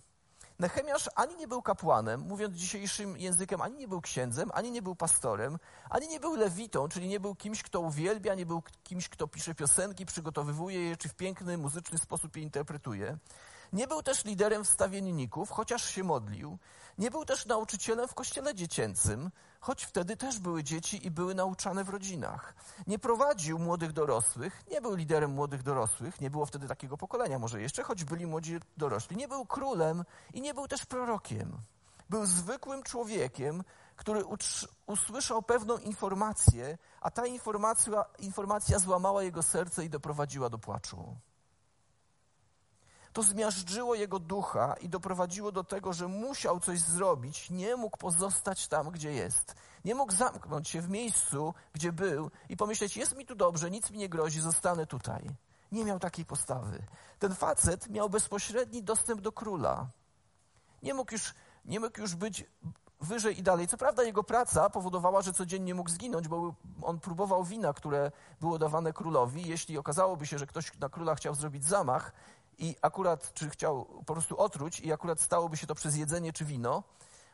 Nehemiasz 0.59 1.11
ani 1.15 1.37
nie 1.37 1.49
był 1.49 1.63
kapłanem, 1.63 2.21
mówiąc 2.21 2.57
dzisiejszym 2.57 3.17
językiem, 3.17 3.61
ani 3.61 3.77
nie 3.77 3.89
był 3.89 4.01
księdzem, 4.01 4.51
ani 4.55 4.71
nie 4.71 4.83
był 4.83 4.97
pastorem, 4.97 5.59
ani 5.91 6.09
nie 6.09 6.21
był 6.21 6.35
lewitą, 6.35 6.89
czyli 6.89 7.09
nie 7.09 7.21
był 7.21 7.35
kimś, 7.35 7.63
kto 7.63 7.81
uwielbia, 7.81 8.35
nie 8.35 8.47
był 8.47 8.63
kimś, 8.83 9.09
kto 9.09 9.29
pisze 9.29 9.55
piosenki, 9.55 10.07
przygotowywuje 10.07 10.89
je, 10.89 10.97
czy 10.97 11.09
w 11.09 11.15
piękny, 11.15 11.59
muzyczny 11.59 11.99
sposób 11.99 12.37
je 12.37 12.43
interpretuje. 12.43 13.19
Nie 13.73 13.87
był 13.87 14.03
też 14.03 14.25
liderem 14.25 14.65
wstawienników, 14.65 15.51
chociaż 15.51 15.91
się 15.91 16.05
modlił. 16.05 16.59
Nie 16.99 17.11
był 17.11 17.25
też 17.25 17.47
nauczycielem 17.47 18.09
w 18.09 18.15
kościele 18.15 18.55
dziecięcym, 18.55 19.31
choć 19.61 19.85
wtedy 19.85 20.17
też 20.17 20.39
były 20.39 20.65
dzieci 20.65 21.07
i 21.07 21.11
były 21.11 21.35
nauczane 21.35 21.85
w 21.85 21.89
rodzinach. 21.89 22.55
Nie 22.87 22.99
prowadził 22.99 23.59
młodych 23.59 23.93
dorosłych, 23.93 24.63
nie 24.71 24.81
był 24.81 24.95
liderem 24.95 25.31
młodych 25.31 25.63
dorosłych, 25.63 26.21
nie 26.21 26.31
było 26.31 26.47
wtedy 26.47 26.69
takiego 26.69 26.97
pokolenia 26.97 27.39
może 27.39 27.61
jeszcze, 27.61 27.83
choć 27.83 28.05
byli 28.05 28.27
młodzi 28.27 28.61
dorośli. 28.77 29.17
Nie 29.17 29.29
był 29.29 29.47
królem 29.47 30.05
i 30.35 30.41
nie 30.41 30.55
był 30.55 30.69
też 30.69 30.87
prorokiem. 30.87 31.59
Był 32.11 32.27
zwykłym 32.27 32.83
człowiekiem, 32.83 33.65
który 33.97 34.25
usłyszał 34.87 35.43
pewną 35.43 35.79
informację, 35.79 36.79
a 37.01 37.11
ta 37.11 37.27
informacja, 37.27 38.05
informacja 38.19 38.79
złamała 38.79 39.23
jego 39.23 39.43
serce 39.43 39.85
i 39.85 39.91
doprowadziła 39.91 40.51
do 40.51 40.59
płaczu. 40.59 41.17
To 43.13 43.23
zmiażdżyło 43.23 43.95
jego 43.95 44.19
ducha 44.19 44.75
i 44.81 44.89
doprowadziło 44.89 45.53
do 45.53 45.65
tego, 45.65 45.93
że 45.93 46.09
musiał 46.09 46.61
coś 46.61 46.81
zrobić, 46.81 47.51
nie 47.51 47.77
mógł 47.77 47.97
pozostać 47.97 48.69
tam, 48.69 48.91
gdzie 48.91 49.13
jest. 49.13 49.55
Nie 49.85 49.95
mógł 49.95 50.13
zamknąć 50.13 50.69
się 50.69 50.81
w 50.81 50.89
miejscu, 50.89 51.55
gdzie 51.73 51.93
był 51.93 52.31
i 52.49 52.57
pomyśleć, 52.57 52.97
jest 52.97 53.17
mi 53.17 53.27
tu 53.27 53.35
dobrze, 53.35 53.71
nic 53.71 53.91
mi 53.91 53.99
nie 53.99 54.09
grozi, 54.09 54.41
zostanę 54.41 54.87
tutaj. 54.87 55.31
Nie 55.73 55.85
miał 55.85 55.99
takiej 55.99 56.25
postawy. 56.25 56.83
Ten 57.19 57.35
facet 57.35 57.89
miał 57.89 58.11
bezpośredni 58.11 58.83
dostęp 58.83 59.21
do 59.21 59.33
króla. 59.33 59.87
Nie 60.83 60.95
mógł 60.95 61.13
już, 61.13 61.35
nie 61.65 61.81
mógł 61.81 62.01
już 62.01 62.15
być 62.15 62.45
wyżej 63.01 63.39
i 63.39 63.43
dalej. 63.43 63.69
Co 63.69 63.77
prawda 63.77 64.03
jego 64.03 64.25
praca 64.25 64.71
powodowała, 64.71 65.23
że 65.23 65.33
codziennie 65.33 65.75
mógł 65.75 65.91
zginąć, 65.91 66.29
bo 66.29 66.55
on 66.83 67.01
próbował 67.01 67.45
wina, 67.45 67.73
które 67.73 68.13
było 68.41 68.59
dawane 68.59 68.93
królowi. 68.93 69.49
Jeśli 69.49 69.79
okazałoby 69.79 70.27
się, 70.27 70.39
że 70.39 70.47
ktoś 70.47 70.79
na 70.79 70.89
króla 70.89 71.15
chciał 71.15 71.35
zrobić 71.35 71.65
zamach 71.65 72.13
i 72.63 72.77
akurat, 72.83 73.35
czy 73.35 73.51
chciał 73.51 73.87
po 74.07 74.15
prostu 74.15 74.39
otruć 74.39 74.81
i 74.81 74.93
akurat 74.93 75.21
stałoby 75.21 75.57
się 75.57 75.67
to 75.67 75.75
przez 75.75 75.97
jedzenie 75.97 76.33
czy 76.33 76.45
wino, 76.45 76.83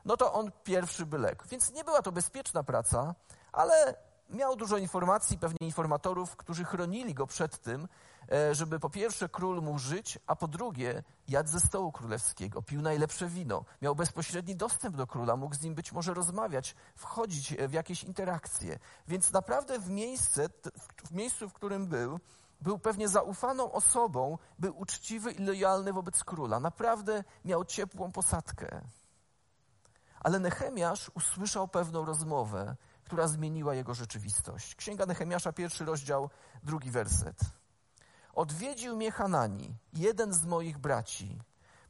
no 0.04 0.16
to 0.16 0.32
on 0.32 0.50
pierwszy 0.64 1.06
by 1.06 1.18
legł. 1.18 1.44
Więc 1.50 1.72
nie 1.72 1.84
była 1.84 2.02
to 2.02 2.12
bezpieczna 2.12 2.62
praca, 2.62 3.14
ale 3.52 3.94
miał 4.30 4.56
dużo 4.56 4.76
informacji, 4.76 5.38
pewnie 5.38 5.66
informatorów, 5.66 6.36
którzy 6.36 6.64
chronili 6.64 7.14
go 7.14 7.26
przed 7.26 7.58
tym, 7.58 7.88
e, 8.32 8.54
żeby 8.54 8.80
po 8.80 8.90
pierwsze 8.90 9.28
król 9.28 9.62
mógł 9.62 9.78
żyć, 9.78 10.18
a 10.26 10.36
po 10.36 10.48
drugie 10.48 11.02
jadł 11.28 11.48
ze 11.48 11.60
stołu 11.60 11.92
królewskiego, 11.92 12.62
pił 12.62 12.82
najlepsze 12.82 13.26
wino, 13.26 13.64
miał 13.82 13.94
bezpośredni 13.94 14.56
dostęp 14.56 14.96
do 14.96 15.06
króla, 15.06 15.36
mógł 15.36 15.54
z 15.54 15.62
nim 15.62 15.74
być 15.74 15.92
może 15.92 16.14
rozmawiać, 16.14 16.74
wchodzić 16.96 17.54
w 17.68 17.72
jakieś 17.72 18.04
interakcje. 18.04 18.78
Więc 19.08 19.32
naprawdę 19.32 19.78
w, 19.78 19.90
miejsce, 19.90 20.48
w 21.04 21.12
miejscu, 21.12 21.48
w 21.48 21.52
którym 21.52 21.86
był, 21.86 22.20
był 22.60 22.78
pewnie 22.78 23.08
zaufaną 23.08 23.72
osobą, 23.72 24.38
był 24.58 24.78
uczciwy 24.78 25.32
i 25.32 25.44
lojalny 25.44 25.92
wobec 25.92 26.24
króla. 26.24 26.60
Naprawdę 26.60 27.24
miał 27.44 27.64
ciepłą 27.64 28.12
posadkę. 28.12 28.80
Ale 30.20 30.38
Nehemiasz 30.38 31.10
usłyszał 31.14 31.68
pewną 31.68 32.04
rozmowę, 32.04 32.76
która 33.04 33.28
zmieniła 33.28 33.74
jego 33.74 33.94
rzeczywistość. 33.94 34.74
Księga 34.74 35.06
Nehemiasza, 35.06 35.52
pierwszy 35.52 35.84
rozdział, 35.84 36.30
drugi 36.62 36.90
werset. 36.90 37.36
Odwiedził 38.34 38.96
mnie 38.96 39.12
Hanani, 39.12 39.76
jeden 39.92 40.32
z 40.32 40.44
moich 40.44 40.78
braci. 40.78 41.38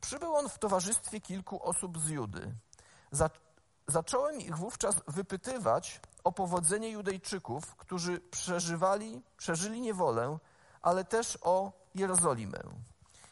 Przybył 0.00 0.34
on 0.34 0.48
w 0.48 0.58
towarzystwie 0.58 1.20
kilku 1.20 1.62
osób 1.62 1.98
z 1.98 2.08
Judy. 2.08 2.54
zacząłem 3.87 4.40
ich 4.40 4.56
wówczas 4.56 4.96
wypytywać 5.06 6.00
o 6.25 6.32
powodzenie 6.32 6.90
Judejczyków, 6.90 7.76
którzy 7.76 8.20
przeżywali, 8.20 9.22
przeżyli 9.37 9.80
niewolę, 9.80 10.38
ale 10.82 11.04
też 11.04 11.38
o 11.42 11.73
Jerozolimę. 11.94 12.61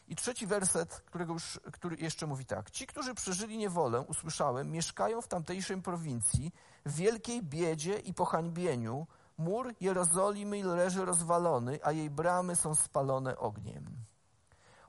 I 0.07 0.15
trzeci 0.15 0.47
werset, 0.47 1.01
którego 1.05 1.33
już, 1.33 1.59
który 1.73 1.95
jeszcze 1.95 2.27
mówi 2.27 2.45
tak. 2.45 2.71
Ci, 2.71 2.87
którzy 2.87 3.15
przeżyli 3.15 3.57
niewolę, 3.57 4.01
usłyszałem, 4.01 4.71
mieszkają 4.71 5.21
w 5.21 5.27
tamtejszej 5.27 5.81
prowincji 5.81 6.51
w 6.85 6.95
wielkiej 6.95 7.43
biedzie 7.43 7.99
i 7.99 8.13
pohańbieniu. 8.13 9.07
Mur 9.37 9.73
Jerozolimy 9.81 10.63
leży 10.63 11.05
rozwalony, 11.05 11.79
a 11.83 11.91
jej 11.91 12.09
bramy 12.09 12.55
są 12.55 12.75
spalone 12.75 13.37
ogniem. 13.37 13.85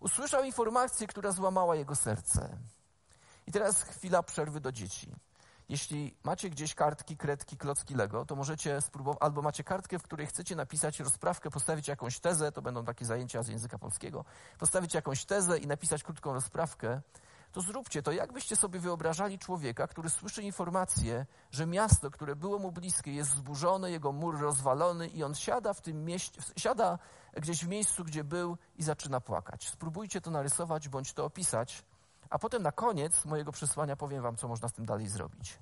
Usłyszał 0.00 0.44
informację, 0.44 1.06
która 1.06 1.32
złamała 1.32 1.76
jego 1.76 1.96
serce. 1.96 2.58
I 3.46 3.52
teraz 3.52 3.82
chwila 3.82 4.22
przerwy 4.22 4.60
do 4.60 4.72
dzieci. 4.72 5.12
Jeśli 5.68 6.14
macie 6.24 6.50
gdzieś 6.50 6.74
kartki, 6.74 7.16
kredki, 7.16 7.56
klocki 7.56 7.94
Lego, 7.94 8.24
to 8.24 8.36
możecie 8.36 8.80
spróbować, 8.80 9.18
albo 9.22 9.42
macie 9.42 9.64
kartkę, 9.64 9.98
w 9.98 10.02
której 10.02 10.26
chcecie 10.26 10.56
napisać 10.56 11.00
rozprawkę, 11.00 11.50
postawić 11.50 11.88
jakąś 11.88 12.20
tezę, 12.20 12.52
to 12.52 12.62
będą 12.62 12.84
takie 12.84 13.04
zajęcia 13.04 13.42
z 13.42 13.48
języka 13.48 13.78
polskiego, 13.78 14.24
postawić 14.58 14.94
jakąś 14.94 15.24
tezę 15.24 15.58
i 15.58 15.66
napisać 15.66 16.02
krótką 16.02 16.32
rozprawkę, 16.32 17.00
to 17.52 17.60
zróbcie 17.60 18.02
to. 18.02 18.12
Jakbyście 18.12 18.56
sobie 18.56 18.80
wyobrażali 18.80 19.38
człowieka, 19.38 19.86
który 19.86 20.10
słyszy 20.10 20.42
informację, 20.42 21.26
że 21.50 21.66
miasto, 21.66 22.10
które 22.10 22.36
było 22.36 22.58
mu 22.58 22.72
bliskie, 22.72 23.14
jest 23.14 23.30
zburzone, 23.30 23.90
jego 23.90 24.12
mur 24.12 24.40
rozwalony 24.40 25.08
i 25.08 25.24
on 25.24 25.34
siada 25.34 25.74
w 25.74 25.80
tym 25.80 26.04
mieście, 26.04 26.42
siada 26.56 26.98
gdzieś 27.36 27.64
w 27.64 27.68
miejscu, 27.68 28.04
gdzie 28.04 28.24
był 28.24 28.58
i 28.76 28.82
zaczyna 28.82 29.20
płakać. 29.20 29.68
Spróbujcie 29.68 30.20
to 30.20 30.30
narysować 30.30 30.88
bądź 30.88 31.12
to 31.12 31.24
opisać 31.24 31.84
a 32.30 32.38
potem 32.38 32.62
na 32.62 32.72
koniec 32.72 33.24
mojego 33.24 33.52
przesłania 33.52 33.96
powiem 33.96 34.22
Wam, 34.22 34.36
co 34.36 34.48
można 34.48 34.68
z 34.68 34.72
tym 34.72 34.86
dalej 34.86 35.08
zrobić. 35.08 35.58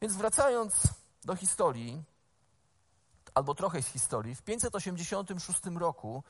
Więc 0.00 0.16
wracając 0.16 0.82
do 1.24 1.36
historii, 1.36 2.02
albo 3.34 3.54
trochę 3.54 3.82
z 3.82 3.86
historii, 3.86 4.34
w 4.34 4.42
586 4.42 5.60
roku 5.78 6.22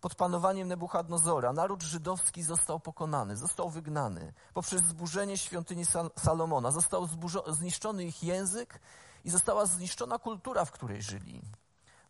pod 0.00 0.14
panowaniem 0.14 0.68
Nebuchadnozora 0.68 1.52
naród 1.52 1.82
żydowski 1.82 2.42
został 2.42 2.80
pokonany, 2.80 3.36
został 3.36 3.70
wygnany 3.70 4.32
poprzez 4.54 4.82
zburzenie 4.82 5.38
świątyni 5.38 5.84
Sal 5.84 6.10
Salomona. 6.18 6.70
Został 6.70 7.08
zniszczony 7.46 8.04
ich 8.04 8.22
język 8.22 8.80
i 9.24 9.30
została 9.30 9.66
zniszczona 9.66 10.18
kultura, 10.18 10.64
w 10.64 10.70
której 10.70 11.02
żyli. 11.02 11.42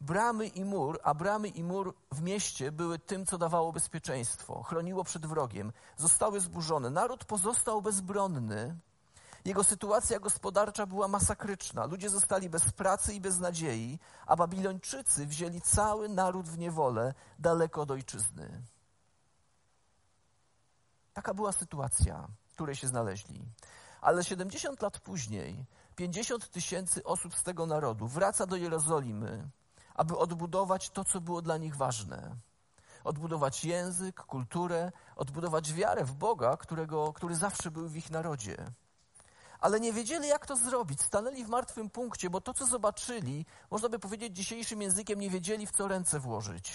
Bramy 0.00 0.46
i 0.46 0.64
mur, 0.64 1.00
a 1.02 1.14
bramy 1.14 1.48
i 1.48 1.64
mur 1.64 1.94
w 2.12 2.22
mieście 2.22 2.72
były 2.72 2.98
tym, 2.98 3.26
co 3.26 3.38
dawało 3.38 3.72
bezpieczeństwo, 3.72 4.62
chroniło 4.62 5.04
przed 5.04 5.26
wrogiem, 5.26 5.72
zostały 5.96 6.40
zburzone. 6.40 6.90
Naród 6.90 7.24
pozostał 7.24 7.82
bezbronny. 7.82 8.76
Jego 9.44 9.64
sytuacja 9.64 10.20
gospodarcza 10.20 10.86
była 10.86 11.08
masakryczna. 11.08 11.86
Ludzie 11.86 12.10
zostali 12.10 12.50
bez 12.50 12.72
pracy 12.72 13.14
i 13.14 13.20
bez 13.20 13.38
nadziei, 13.38 13.98
a 14.26 14.36
Babilończycy 14.36 15.26
wzięli 15.26 15.60
cały 15.60 16.08
naród 16.08 16.48
w 16.48 16.58
niewolę 16.58 17.14
daleko 17.38 17.82
od 17.82 17.90
ojczyzny. 17.90 18.62
Taka 21.12 21.34
była 21.34 21.52
sytuacja, 21.52 22.28
w 22.48 22.52
której 22.52 22.76
się 22.76 22.88
znaleźli. 22.88 23.44
Ale 24.00 24.24
70 24.24 24.82
lat 24.82 25.00
później 25.00 25.66
50 25.96 26.50
tysięcy 26.50 27.04
osób 27.04 27.36
z 27.36 27.42
tego 27.42 27.66
narodu 27.66 28.06
wraca 28.06 28.46
do 28.46 28.56
Jerozolimy 28.56 29.50
aby 30.00 30.18
odbudować 30.18 30.90
to, 30.90 31.04
co 31.04 31.20
było 31.20 31.42
dla 31.42 31.56
nich 31.56 31.76
ważne. 31.76 32.36
Odbudować 33.04 33.64
język, 33.64 34.22
kulturę, 34.24 34.92
odbudować 35.16 35.72
wiarę 35.72 36.04
w 36.04 36.14
Boga, 36.14 36.56
którego, 36.56 37.12
który 37.12 37.36
zawsze 37.36 37.70
był 37.70 37.88
w 37.88 37.96
ich 37.96 38.10
narodzie. 38.10 38.56
Ale 39.58 39.80
nie 39.80 39.92
wiedzieli, 39.92 40.28
jak 40.28 40.46
to 40.46 40.56
zrobić. 40.56 41.00
Stanęli 41.00 41.44
w 41.44 41.48
martwym 41.48 41.90
punkcie, 41.90 42.30
bo 42.30 42.40
to, 42.40 42.54
co 42.54 42.66
zobaczyli, 42.66 43.46
można 43.70 43.88
by 43.88 43.98
powiedzieć 43.98 44.36
dzisiejszym 44.36 44.82
językiem, 44.82 45.20
nie 45.20 45.30
wiedzieli, 45.30 45.66
w 45.66 45.70
co 45.70 45.88
ręce 45.88 46.20
włożyć. 46.20 46.72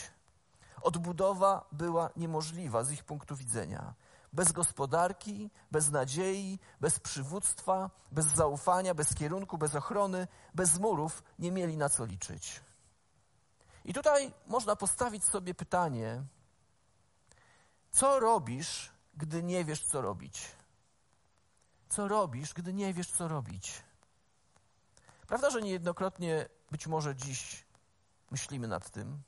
Odbudowa 0.81 1.65
była 1.71 2.09
niemożliwa 2.15 2.83
z 2.83 2.91
ich 2.91 3.03
punktu 3.03 3.35
widzenia. 3.35 3.93
Bez 4.33 4.51
gospodarki, 4.51 5.49
bez 5.71 5.91
nadziei, 5.91 6.59
bez 6.81 6.99
przywództwa, 6.99 7.89
bez 8.11 8.25
zaufania, 8.25 8.93
bez 8.93 9.15
kierunku, 9.15 9.57
bez 9.57 9.75
ochrony, 9.75 10.27
bez 10.55 10.79
murów 10.79 11.23
nie 11.39 11.51
mieli 11.51 11.77
na 11.77 11.89
co 11.89 12.05
liczyć. 12.05 12.61
I 13.85 13.93
tutaj 13.93 14.33
można 14.47 14.75
postawić 14.75 15.23
sobie 15.23 15.53
pytanie, 15.53 16.23
co 17.91 18.19
robisz, 18.19 18.91
gdy 19.17 19.43
nie 19.43 19.65
wiesz, 19.65 19.83
co 19.83 20.01
robić? 20.01 20.51
Co 21.89 22.07
robisz, 22.07 22.53
gdy 22.53 22.73
nie 22.73 22.93
wiesz, 22.93 23.11
co 23.11 23.27
robić? 23.27 23.83
Prawda, 25.27 25.49
że 25.49 25.61
niejednokrotnie 25.61 26.49
być 26.71 26.87
może 26.87 27.15
dziś 27.15 27.65
myślimy 28.31 28.67
nad 28.67 28.89
tym? 28.89 29.21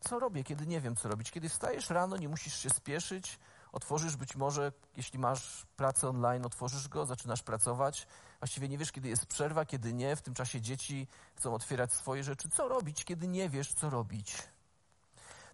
Co 0.00 0.18
robię, 0.18 0.44
kiedy 0.44 0.66
nie 0.66 0.80
wiem, 0.80 0.96
co 0.96 1.08
robić? 1.08 1.30
Kiedy 1.30 1.48
wstajesz 1.48 1.90
rano, 1.90 2.16
nie 2.16 2.28
musisz 2.28 2.54
się 2.54 2.70
spieszyć, 2.70 3.38
otworzysz 3.72 4.16
być 4.16 4.36
może, 4.36 4.72
jeśli 4.96 5.18
masz 5.18 5.66
pracę 5.76 6.08
online, 6.08 6.46
otworzysz 6.46 6.88
go, 6.88 7.06
zaczynasz 7.06 7.42
pracować. 7.42 8.06
Właściwie 8.38 8.68
nie 8.68 8.78
wiesz, 8.78 8.92
kiedy 8.92 9.08
jest 9.08 9.26
przerwa, 9.26 9.64
kiedy 9.64 9.92
nie. 9.92 10.16
W 10.16 10.22
tym 10.22 10.34
czasie 10.34 10.60
dzieci 10.60 11.08
chcą 11.34 11.54
otwierać 11.54 11.92
swoje 11.92 12.24
rzeczy. 12.24 12.48
Co 12.48 12.68
robić, 12.68 13.04
kiedy 13.04 13.28
nie 13.28 13.48
wiesz, 13.48 13.74
co 13.74 13.90
robić? 13.90 14.36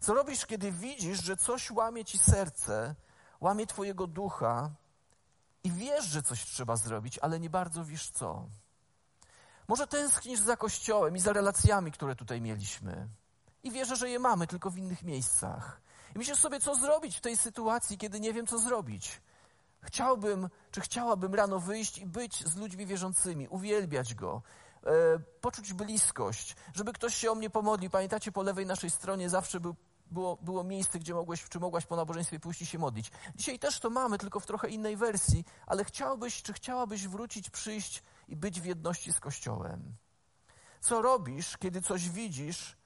Co 0.00 0.14
robisz, 0.14 0.46
kiedy 0.46 0.72
widzisz, 0.72 1.22
że 1.22 1.36
coś 1.36 1.70
łamie 1.70 2.04
ci 2.04 2.18
serce, 2.18 2.94
łamie 3.40 3.66
twojego 3.66 4.06
ducha 4.06 4.70
i 5.64 5.70
wiesz, 5.70 6.04
że 6.04 6.22
coś 6.22 6.44
trzeba 6.44 6.76
zrobić, 6.76 7.18
ale 7.18 7.40
nie 7.40 7.50
bardzo 7.50 7.84
wiesz 7.84 8.10
co? 8.10 8.48
Może 9.68 9.86
tęsknisz 9.86 10.40
za 10.40 10.56
kościołem 10.56 11.16
i 11.16 11.20
za 11.20 11.32
relacjami, 11.32 11.92
które 11.92 12.16
tutaj 12.16 12.40
mieliśmy. 12.40 13.08
I 13.62 13.70
wierzę, 13.70 13.96
że 13.96 14.10
je 14.10 14.18
mamy, 14.18 14.46
tylko 14.46 14.70
w 14.70 14.78
innych 14.78 15.02
miejscach. 15.02 15.80
I 16.16 16.18
myślisz 16.18 16.38
sobie, 16.38 16.60
co 16.60 16.74
zrobić 16.74 17.16
w 17.16 17.20
tej 17.20 17.36
sytuacji, 17.36 17.98
kiedy 17.98 18.20
nie 18.20 18.32
wiem, 18.32 18.46
co 18.46 18.58
zrobić. 18.58 19.20
Chciałbym, 19.82 20.48
czy 20.70 20.80
chciałabym 20.80 21.34
rano 21.34 21.60
wyjść 21.60 21.98
i 21.98 22.06
być 22.06 22.46
z 22.46 22.56
ludźmi 22.56 22.86
wierzącymi, 22.86 23.48
uwielbiać 23.48 24.14
Go, 24.14 24.42
e, 24.86 25.18
poczuć 25.40 25.72
bliskość, 25.72 26.56
żeby 26.74 26.92
ktoś 26.92 27.14
się 27.14 27.30
o 27.30 27.34
mnie 27.34 27.50
pomodlił. 27.50 27.90
Pamiętacie, 27.90 28.32
po 28.32 28.42
lewej 28.42 28.66
naszej 28.66 28.90
stronie 28.90 29.30
zawsze 29.30 29.60
był, 29.60 29.74
było, 30.10 30.36
było 30.36 30.64
miejsce, 30.64 30.98
gdzie 30.98 31.14
mogłeś, 31.14 31.48
czy 31.48 31.60
mogłaś 31.60 31.86
po 31.86 31.96
nabożeństwie 31.96 32.40
pójść 32.40 32.62
i 32.62 32.66
się 32.66 32.78
modlić. 32.78 33.10
Dzisiaj 33.34 33.58
też 33.58 33.80
to 33.80 33.90
mamy, 33.90 34.18
tylko 34.18 34.40
w 34.40 34.46
trochę 34.46 34.68
innej 34.68 34.96
wersji, 34.96 35.44
ale 35.66 35.84
chciałbyś, 35.84 36.42
czy 36.42 36.52
chciałabyś 36.52 37.08
wrócić, 37.08 37.50
przyjść 37.50 38.02
i 38.28 38.36
być 38.36 38.60
w 38.60 38.64
jedności 38.64 39.12
z 39.12 39.20
Kościołem. 39.20 39.96
Co 40.80 41.02
robisz, 41.02 41.56
kiedy 41.56 41.82
coś 41.82 42.08
widzisz 42.08 42.76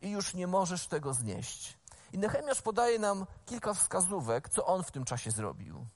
i 0.00 0.10
już 0.10 0.34
nie 0.34 0.46
możesz 0.46 0.86
tego 0.86 1.14
znieść? 1.14 1.81
I 2.12 2.18
Nehemiasz 2.18 2.62
podaje 2.62 2.98
nam 2.98 3.26
kilka 3.46 3.74
wskazówek, 3.74 4.48
co 4.48 4.66
on 4.66 4.82
w 4.82 4.90
tym 4.90 5.04
czasie 5.04 5.30
zrobił. 5.30 5.86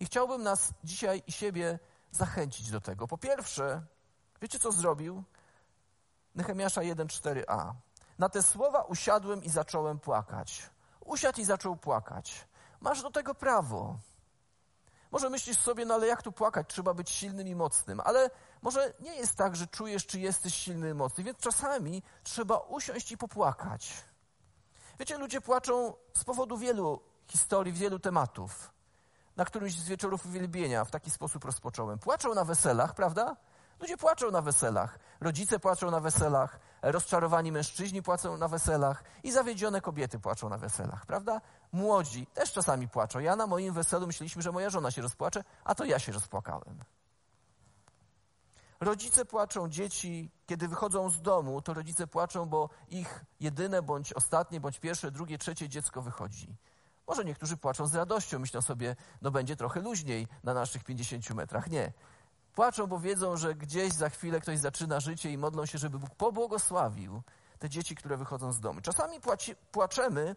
I 0.00 0.06
chciałbym 0.06 0.42
nas 0.42 0.70
dzisiaj 0.84 1.22
i 1.26 1.32
siebie 1.32 1.78
zachęcić 2.12 2.70
do 2.70 2.80
tego. 2.80 3.08
Po 3.08 3.18
pierwsze, 3.18 3.82
wiecie 4.42 4.58
co 4.58 4.72
zrobił? 4.72 5.24
Nehemiasza 6.34 6.80
1,4a. 6.80 7.72
Na 8.18 8.28
te 8.28 8.42
słowa 8.42 8.82
usiadłem 8.82 9.44
i 9.44 9.48
zacząłem 9.48 9.98
płakać. 9.98 10.70
Usiadł 11.04 11.40
i 11.40 11.44
zaczął 11.44 11.76
płakać. 11.76 12.48
Masz 12.80 13.02
do 13.02 13.10
tego 13.10 13.34
prawo. 13.34 13.98
Może 15.10 15.30
myślisz 15.30 15.58
sobie, 15.58 15.84
no 15.84 15.94
ale 15.94 16.06
jak 16.06 16.22
tu 16.22 16.32
płakać? 16.32 16.66
Trzeba 16.68 16.94
być 16.94 17.10
silnym 17.10 17.48
i 17.48 17.54
mocnym. 17.54 18.00
Ale 18.04 18.30
może 18.62 18.94
nie 19.00 19.14
jest 19.14 19.36
tak, 19.36 19.56
że 19.56 19.66
czujesz, 19.66 20.06
czy 20.06 20.20
jesteś 20.20 20.54
silny 20.54 20.90
i 20.90 20.94
mocny. 20.94 21.24
Więc 21.24 21.38
czasami 21.38 22.02
trzeba 22.22 22.58
usiąść 22.58 23.12
i 23.12 23.18
popłakać. 23.18 23.92
Wiecie, 24.98 25.18
ludzie 25.18 25.40
płaczą 25.40 25.94
z 26.14 26.24
powodu 26.24 26.58
wielu 26.58 27.00
historii, 27.26 27.72
wielu 27.72 27.98
tematów. 27.98 28.70
Na 29.36 29.44
którymś 29.44 29.74
z 29.74 29.88
wieczorów 29.88 30.26
uwielbienia 30.26 30.84
w 30.84 30.90
taki 30.90 31.10
sposób 31.10 31.44
rozpocząłem. 31.44 31.98
Płaczą 31.98 32.34
na 32.34 32.44
weselach, 32.44 32.94
prawda? 32.94 33.36
Ludzie 33.80 33.96
płaczą 33.96 34.30
na 34.30 34.42
weselach. 34.42 34.98
Rodzice 35.20 35.58
płaczą 35.58 35.90
na 35.90 36.00
weselach, 36.00 36.60
rozczarowani 36.82 37.52
mężczyźni 37.52 38.02
płaczą 38.02 38.36
na 38.36 38.48
weselach 38.48 39.04
i 39.22 39.32
zawiedzione 39.32 39.80
kobiety 39.80 40.18
płaczą 40.18 40.48
na 40.48 40.58
weselach, 40.58 41.06
prawda? 41.06 41.40
Młodzi 41.72 42.26
też 42.26 42.52
czasami 42.52 42.88
płaczą. 42.88 43.18
Ja 43.18 43.36
na 43.36 43.46
moim 43.46 43.74
weselu 43.74 44.06
myśleliśmy, 44.06 44.42
że 44.42 44.52
moja 44.52 44.70
żona 44.70 44.90
się 44.90 45.02
rozpłacze, 45.02 45.44
a 45.64 45.74
to 45.74 45.84
ja 45.84 45.98
się 45.98 46.12
rozpłakałem. 46.12 46.84
Rodzice 48.80 49.24
płaczą, 49.24 49.68
dzieci, 49.68 50.30
kiedy 50.46 50.68
wychodzą 50.68 51.10
z 51.10 51.22
domu, 51.22 51.62
to 51.62 51.74
rodzice 51.74 52.06
płaczą, 52.06 52.46
bo 52.46 52.68
ich 52.88 53.24
jedyne, 53.40 53.82
bądź 53.82 54.12
ostatnie, 54.12 54.60
bądź 54.60 54.78
pierwsze, 54.78 55.10
drugie, 55.10 55.38
trzecie 55.38 55.68
dziecko 55.68 56.02
wychodzi. 56.02 56.56
Może 57.06 57.24
niektórzy 57.24 57.56
płaczą 57.56 57.86
z 57.86 57.94
radością, 57.94 58.38
myślą 58.38 58.62
sobie, 58.62 58.96
no 59.22 59.30
będzie 59.30 59.56
trochę 59.56 59.80
luźniej 59.80 60.26
na 60.44 60.54
naszych 60.54 60.84
50 60.84 61.30
metrach. 61.30 61.70
Nie. 61.70 61.92
Płaczą, 62.54 62.86
bo 62.86 62.98
wiedzą, 62.98 63.36
że 63.36 63.54
gdzieś 63.54 63.92
za 63.92 64.10
chwilę 64.10 64.40
ktoś 64.40 64.58
zaczyna 64.58 65.00
życie 65.00 65.30
i 65.30 65.38
modlą 65.38 65.66
się, 65.66 65.78
żeby 65.78 65.98
Bóg 65.98 66.10
pobłogosławił 66.14 67.22
te 67.58 67.68
dzieci, 67.68 67.94
które 67.94 68.16
wychodzą 68.16 68.52
z 68.52 68.60
domu. 68.60 68.80
Czasami 68.80 69.20
płaci, 69.20 69.56
płaczemy 69.72 70.36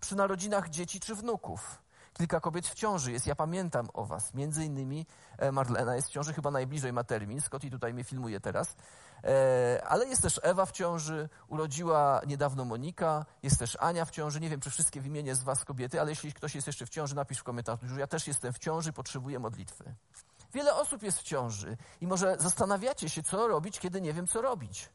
przy 0.00 0.16
narodzinach 0.16 0.68
dzieci 0.68 1.00
czy 1.00 1.14
wnuków. 1.14 1.82
Kilka 2.12 2.40
kobiet 2.40 2.66
w 2.66 2.74
ciąży 2.74 3.12
jest. 3.12 3.26
Ja 3.26 3.34
pamiętam 3.34 3.88
o 3.94 4.04
was. 4.04 4.34
Między 4.34 4.64
innymi 4.64 5.06
e, 5.38 5.52
Marlena 5.52 5.96
jest 5.96 6.08
w 6.08 6.10
ciąży, 6.10 6.34
chyba 6.34 6.50
najbliżej 6.50 6.92
ma 6.92 7.04
termin. 7.04 7.40
Scotty 7.40 7.70
tutaj 7.70 7.94
mnie 7.94 8.04
filmuje 8.04 8.40
teraz. 8.40 8.76
E, 9.24 9.82
ale 9.86 10.06
jest 10.06 10.22
też 10.22 10.40
Ewa 10.42 10.66
w 10.66 10.72
ciąży, 10.72 11.28
urodziła 11.48 12.20
niedawno 12.26 12.64
Monika, 12.64 13.26
jest 13.42 13.58
też 13.58 13.76
Ania 13.80 14.04
w 14.04 14.10
ciąży. 14.10 14.40
Nie 14.40 14.50
wiem, 14.50 14.60
czy 14.60 14.70
wszystkie 14.70 15.00
wymienię 15.00 15.34
z 15.34 15.42
was 15.42 15.64
kobiety, 15.64 16.00
ale 16.00 16.10
jeśli 16.10 16.32
ktoś 16.32 16.54
jest 16.54 16.66
jeszcze 16.66 16.86
w 16.86 16.88
ciąży, 16.88 17.16
napisz 17.16 17.38
w 17.38 17.44
komentarzu. 17.44 17.98
Ja 17.98 18.06
też 18.06 18.26
jestem 18.26 18.52
w 18.52 18.58
ciąży, 18.58 18.92
potrzebuję 18.92 19.38
modlitwy. 19.38 19.94
Wiele 20.54 20.74
osób 20.74 21.02
jest 21.02 21.18
w 21.18 21.22
ciąży 21.22 21.76
i 22.00 22.06
może 22.06 22.36
zastanawiacie 22.38 23.08
się, 23.08 23.22
co 23.22 23.48
robić, 23.48 23.78
kiedy 23.78 24.00
nie 24.00 24.12
wiem, 24.12 24.26
co 24.26 24.42
robić. 24.42 24.90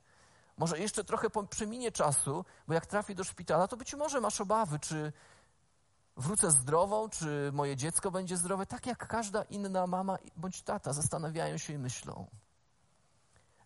Może 0.58 0.80
jeszcze 0.80 1.04
trochę 1.04 1.28
przeminie 1.50 1.92
czasu, 1.92 2.46
bo 2.68 2.74
jak 2.74 2.86
trafię 2.86 3.16
do 3.16 3.24
szpitala, 3.24 3.68
to 3.68 3.78
być 3.78 3.96
może 3.96 4.22
masz 4.22 4.42
obawy, 4.42 4.80
czy 4.80 5.14
wrócę 6.18 6.52
zdrową, 6.52 7.10
czy 7.10 7.52
moje 7.54 7.76
dziecko 7.76 8.12
będzie 8.12 8.38
zdrowe, 8.38 8.66
tak 8.66 8.86
jak 8.86 9.08
każda 9.08 9.44
inna 9.44 9.88
mama 9.88 10.18
bądź 10.38 10.62
tata 10.62 10.94
zastanawiają 10.94 11.58
się 11.58 11.74
i 11.74 11.78
myślą. 11.78 12.28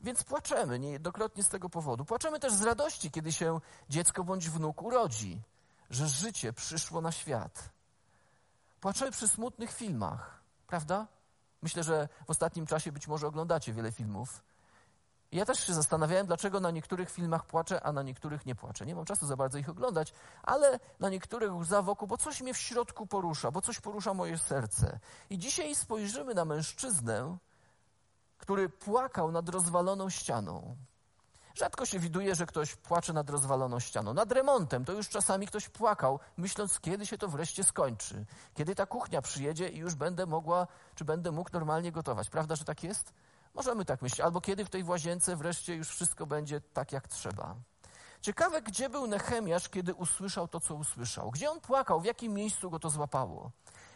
Więc 0.02 0.24
płaczemy 0.24 0.80
niejednokrotnie 0.80 1.44
z 1.44 1.50
tego 1.50 1.70
powodu. 1.70 2.06
Płaczemy 2.06 2.40
też 2.40 2.54
z 2.54 2.62
radości, 2.62 3.12
kiedy 3.12 3.32
się 3.34 3.60
dziecko 3.90 4.24
bądź 4.24 4.50
wnuk 4.50 4.82
urodzi, 4.82 5.42
że 5.90 6.08
życie 6.08 6.54
przyszło 6.54 7.02
na 7.02 7.12
świat. 7.12 7.70
Płaczemy 8.82 9.12
przy 9.12 9.28
smutnych 9.28 9.72
filmach, 9.72 10.42
prawda? 10.68 11.08
Myślę, 11.62 11.84
że 11.84 12.10
w 12.26 12.30
ostatnim 12.30 12.66
czasie 12.66 12.92
być 12.92 13.08
może 13.08 13.28
oglądacie 13.28 13.74
wiele 13.74 13.92
filmów. 13.92 14.44
Ja 15.32 15.46
też 15.46 15.60
się 15.60 15.74
zastanawiałem, 15.74 16.28
dlaczego 16.28 16.60
na 16.60 16.72
niektórych 16.72 17.12
filmach 17.12 17.46
płaczę, 17.46 17.84
a 17.84 17.92
na 17.92 18.04
niektórych 18.04 18.46
nie 18.46 18.56
płaczę. 18.56 18.86
Nie 18.86 18.96
mam 18.96 19.06
czasu 19.06 19.28
za 19.28 19.36
bardzo 19.36 19.58
ich 19.58 19.70
oglądać, 19.70 20.14
ale 20.44 20.80
na 21.00 21.10
niektórych 21.10 21.56
łza 21.56 21.82
wokół, 21.82 22.08
bo 22.08 22.18
coś 22.18 22.42
mnie 22.42 22.54
w 22.54 22.58
środku 22.58 23.08
porusza, 23.08 23.52
bo 23.52 23.62
coś 23.62 23.80
porusza 23.80 24.14
moje 24.14 24.38
serce. 24.38 25.00
I 25.30 25.38
dzisiaj 25.38 25.76
spojrzymy 25.76 26.34
na 26.34 26.46
mężczyznę, 26.46 27.38
który 28.38 28.70
płakał 28.70 29.32
nad 29.32 29.50
rozwaloną 29.50 30.10
ścianą. 30.10 30.76
Rzadko 31.56 31.86
się 31.86 32.00
widuje, 32.00 32.36
że 32.36 32.46
ktoś 32.46 32.76
płacze 32.76 33.14
nad 33.14 33.30
rozwaloną 33.30 33.80
ścianą. 33.80 34.14
Nad 34.14 34.32
remontem 34.32 34.86
to 34.86 34.94
już 34.94 35.10
czasami 35.10 35.48
ktoś 35.48 35.70
płakał, 35.70 36.20
myśląc, 36.38 36.80
kiedy 36.80 37.06
się 37.06 37.18
to 37.18 37.28
wreszcie 37.28 37.64
skończy. 37.64 38.26
Kiedy 38.54 38.76
ta 38.76 38.86
kuchnia 38.86 39.22
przyjedzie 39.22 39.70
i 39.70 39.78
już 39.78 39.96
będę 39.96 40.26
mogła, 40.26 40.68
czy 40.96 41.06
będę 41.06 41.32
mógł 41.32 41.50
normalnie 41.54 41.92
gotować. 41.92 42.30
Prawda, 42.30 42.56
że 42.56 42.66
tak 42.66 42.84
jest? 42.84 43.14
Możemy 43.58 43.86
tak 43.86 44.02
myśleć. 44.02 44.20
Albo 44.20 44.42
kiedy 44.42 44.66
w 44.66 44.70
tej 44.70 44.84
łazience 44.84 45.36
wreszcie 45.36 45.76
już 45.76 45.90
wszystko 45.90 46.26
będzie 46.26 46.62
tak, 46.62 46.92
jak 46.92 47.08
trzeba. 47.08 47.56
Ciekawe, 48.22 48.62
gdzie 48.62 48.90
był 48.90 49.08
Nehemiasz, 49.08 49.70
kiedy 49.70 49.94
usłyszał 49.94 50.48
to, 50.48 50.60
co 50.60 50.76
usłyszał. 50.76 51.32
Gdzie 51.32 51.52
on 51.52 51.62
płakał, 51.62 52.02
w 52.02 52.06
jakim 52.06 52.34
miejscu 52.34 52.70
go 52.70 52.80
to 52.80 52.90
złapało. 52.90 53.52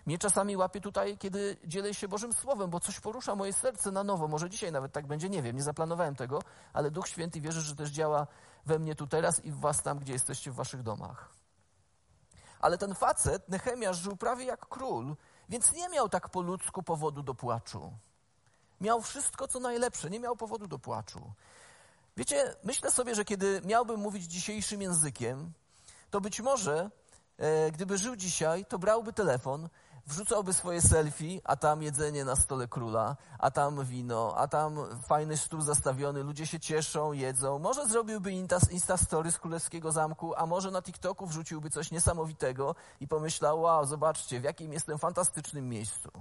Mnie 0.06 0.18
czasami 0.18 0.58
łapie 0.58 0.82
tutaj, 0.82 1.18
kiedy 1.18 1.58
dzielę 1.66 1.94
się 1.94 2.08
Bożym 2.08 2.34
Słowem, 2.34 2.70
bo 2.70 2.80
coś 2.80 3.00
porusza 3.00 3.36
moje 3.36 3.54
serce 3.54 3.92
na 3.92 4.04
nowo. 4.04 4.28
Może 4.28 4.50
dzisiaj 4.50 4.72
nawet 4.72 4.92
tak 4.92 5.08
będzie, 5.08 5.30
nie 5.30 5.42
wiem, 5.42 5.56
nie 5.56 5.64
zaplanowałem 5.64 6.16
tego, 6.16 6.42
ale 6.74 6.92
Duch 6.92 7.08
Święty 7.08 7.42
wierzę, 7.42 7.62
że 7.62 7.76
też 7.76 7.90
działa 7.90 8.28
we 8.66 8.80
mnie 8.80 8.96
tu 8.96 9.08
teraz 9.08 9.46
i 9.46 9.52
w 9.52 9.60
was 9.60 9.84
tam, 9.84 10.00
gdzie 10.00 10.14
jesteście 10.14 10.52
w 10.52 10.56
waszych 10.56 10.84
domach. 10.84 11.32
Ale 12.60 12.78
ten 12.78 12.96
facet, 12.96 13.50
Nehemiasz, 13.50 13.98
żył 13.98 14.18
prawie 14.18 14.46
jak 14.46 14.68
król, 14.68 15.16
więc 15.50 15.74
nie 15.74 15.90
miał 15.90 16.10
tak 16.10 16.30
po 16.30 16.42
ludzku 16.42 16.84
powodu 16.84 17.24
do 17.24 17.36
płaczu. 17.36 17.94
Miał 18.82 19.02
wszystko, 19.02 19.48
co 19.48 19.60
najlepsze, 19.60 20.10
nie 20.10 20.20
miał 20.20 20.36
powodu 20.36 20.68
do 20.68 20.80
płaczu. 20.80 21.34
Wiecie, 22.18 22.56
myślę 22.64 22.92
sobie, 22.92 23.16
że 23.16 23.26
kiedy 23.26 23.62
miałbym 23.66 24.00
mówić 24.00 24.24
dzisiejszym 24.24 24.82
językiem, 24.82 25.52
to 26.10 26.22
być 26.22 26.42
może, 26.42 26.90
e, 27.38 27.72
gdyby 27.72 27.98
żył 27.98 28.16
dzisiaj, 28.16 28.66
to 28.66 28.80
brałby 28.80 29.14
telefon, 29.14 29.70
wrzucałby 30.08 30.54
swoje 30.54 30.82
selfie, 30.82 31.42
a 31.44 31.56
tam 31.56 31.84
jedzenie 31.84 32.26
na 32.26 32.36
stole 32.36 32.68
króla, 32.68 33.18
a 33.40 33.52
tam 33.52 33.86
wino, 33.86 34.34
a 34.38 34.48
tam 34.48 35.02
fajny 35.08 35.38
stół 35.38 35.62
zastawiony, 35.62 36.24
ludzie 36.24 36.48
się 36.48 36.60
cieszą, 36.60 37.14
jedzą. 37.14 37.60
Może 37.60 37.88
zrobiłby 37.88 38.32
Insta 38.72 38.98
Story 38.98 39.32
z 39.32 39.40
Królewskiego 39.40 39.92
Zamku, 39.92 40.34
a 40.36 40.46
może 40.46 40.72
na 40.72 40.82
TikToku 40.82 41.28
wrzuciłby 41.28 41.70
coś 41.70 41.92
niesamowitego 41.92 42.76
i 43.00 43.08
pomyślał, 43.08 43.62
wow, 43.62 43.86
zobaczcie, 43.86 44.40
w 44.40 44.44
jakim 44.44 44.74
jestem 44.74 44.98
fantastycznym 44.98 45.70
miejscu. 45.70 46.12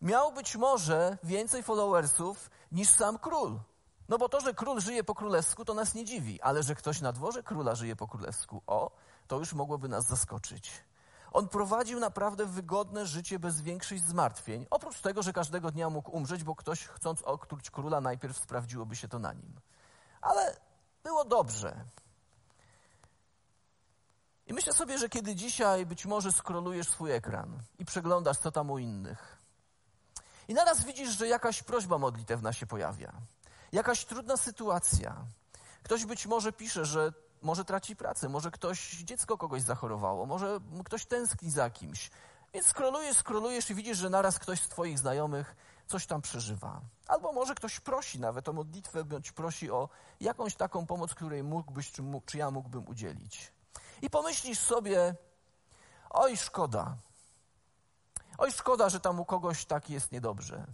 Miał 0.00 0.32
być 0.32 0.56
może 0.56 1.18
więcej 1.22 1.62
followersów 1.62 2.50
niż 2.72 2.88
sam 2.88 3.18
król. 3.18 3.60
No 4.08 4.18
bo 4.18 4.28
to, 4.28 4.40
że 4.40 4.54
król 4.54 4.80
żyje 4.80 5.04
po 5.04 5.14
królewsku, 5.14 5.64
to 5.64 5.74
nas 5.74 5.94
nie 5.94 6.04
dziwi, 6.04 6.42
ale 6.42 6.62
że 6.62 6.74
ktoś 6.74 7.00
na 7.00 7.12
dworze 7.12 7.42
króla 7.42 7.74
żyje 7.74 7.96
po 7.96 8.08
królewsku, 8.08 8.62
o, 8.66 8.90
to 9.26 9.38
już 9.38 9.52
mogłoby 9.52 9.88
nas 9.88 10.06
zaskoczyć. 10.06 10.70
On 11.32 11.48
prowadził 11.48 12.00
naprawdę 12.00 12.46
wygodne 12.46 13.06
życie 13.06 13.38
bez 13.38 13.60
większych 13.60 14.00
zmartwień. 14.00 14.66
Oprócz 14.70 15.00
tego, 15.00 15.22
że 15.22 15.32
każdego 15.32 15.70
dnia 15.70 15.90
mógł 15.90 16.16
umrzeć, 16.16 16.44
bo 16.44 16.54
ktoś 16.54 16.86
chcąc 16.86 17.22
okruć 17.22 17.70
króla, 17.70 18.00
najpierw 18.00 18.38
sprawdziłoby 18.38 18.96
się 18.96 19.08
to 19.08 19.18
na 19.18 19.32
nim. 19.32 19.60
Ale 20.20 20.56
było 21.02 21.24
dobrze. 21.24 21.84
I 24.46 24.54
myślę 24.54 24.72
sobie, 24.72 24.98
że 24.98 25.08
kiedy 25.08 25.34
dzisiaj 25.34 25.86
być 25.86 26.06
może 26.06 26.32
skrolujesz 26.32 26.88
swój 26.88 27.12
ekran 27.12 27.62
i 27.78 27.84
przeglądasz, 27.84 28.38
co 28.38 28.52
tam 28.52 28.70
u 28.70 28.78
innych, 28.78 29.39
i 30.50 30.54
naraz 30.54 30.84
widzisz, 30.84 31.18
że 31.18 31.28
jakaś 31.28 31.62
prośba 31.62 31.98
modlitewna 31.98 32.52
się 32.52 32.66
pojawia, 32.66 33.12
jakaś 33.72 34.04
trudna 34.04 34.36
sytuacja. 34.36 35.16
Ktoś 35.82 36.04
być 36.04 36.26
może 36.26 36.52
pisze, 36.52 36.84
że 36.84 37.12
może 37.42 37.64
traci 37.64 37.96
pracę, 37.96 38.28
może 38.28 38.50
ktoś, 38.50 38.90
dziecko 38.90 39.38
kogoś 39.38 39.62
zachorowało, 39.62 40.26
może 40.26 40.60
ktoś 40.84 41.06
tęskni 41.06 41.50
za 41.50 41.70
kimś. 41.70 42.10
Więc 42.54 42.66
skrolujesz, 42.66 43.16
skrolujesz 43.16 43.70
i 43.70 43.74
widzisz, 43.74 43.98
że 43.98 44.10
naraz 44.10 44.38
ktoś 44.38 44.62
z 44.62 44.68
Twoich 44.68 44.98
znajomych 44.98 45.56
coś 45.86 46.06
tam 46.06 46.22
przeżywa. 46.22 46.80
Albo 47.08 47.32
może 47.32 47.54
ktoś 47.54 47.80
prosi 47.80 48.20
nawet 48.20 48.48
o 48.48 48.52
modlitwę, 48.52 49.04
bądź 49.04 49.32
prosi 49.32 49.70
o 49.70 49.88
jakąś 50.20 50.54
taką 50.54 50.86
pomoc, 50.86 51.14
której 51.14 51.42
mógłbyś, 51.42 51.92
czy, 51.92 52.02
mógł, 52.02 52.26
czy 52.26 52.38
ja 52.38 52.50
mógłbym 52.50 52.88
udzielić. 52.88 53.52
I 54.02 54.10
pomyślisz 54.10 54.58
sobie, 54.58 55.14
oj, 56.10 56.36
szkoda. 56.36 56.96
Oj, 58.40 58.52
szkoda, 58.52 58.88
że 58.88 59.00
tam 59.00 59.20
u 59.20 59.24
kogoś 59.24 59.64
tak 59.64 59.90
jest 59.90 60.12
niedobrze. 60.12 60.66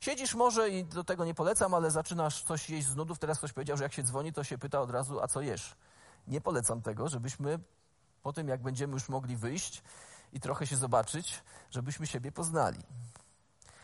Siedzisz 0.00 0.34
może 0.34 0.70
i 0.70 0.84
do 0.84 1.04
tego 1.04 1.24
nie 1.24 1.34
polecam, 1.34 1.74
ale 1.74 1.90
zaczynasz 1.90 2.42
coś 2.42 2.70
jeść 2.70 2.86
z 2.86 2.96
nudów. 2.96 3.18
Teraz 3.18 3.38
ktoś 3.38 3.52
powiedział, 3.52 3.76
że 3.76 3.82
jak 3.82 3.92
się 3.92 4.02
dzwoni, 4.02 4.32
to 4.32 4.44
się 4.44 4.58
pyta 4.58 4.80
od 4.80 4.90
razu, 4.90 5.20
a 5.20 5.28
co 5.28 5.40
jesz? 5.40 5.76
Nie 6.26 6.40
polecam 6.40 6.82
tego, 6.82 7.08
żebyśmy 7.08 7.58
po 8.22 8.32
tym, 8.32 8.48
jak 8.48 8.62
będziemy 8.62 8.92
już 8.92 9.08
mogli 9.08 9.36
wyjść 9.36 9.82
i 10.32 10.40
trochę 10.40 10.66
się 10.66 10.76
zobaczyć, 10.76 11.42
żebyśmy 11.70 12.06
siebie 12.06 12.32
poznali. 12.32 12.80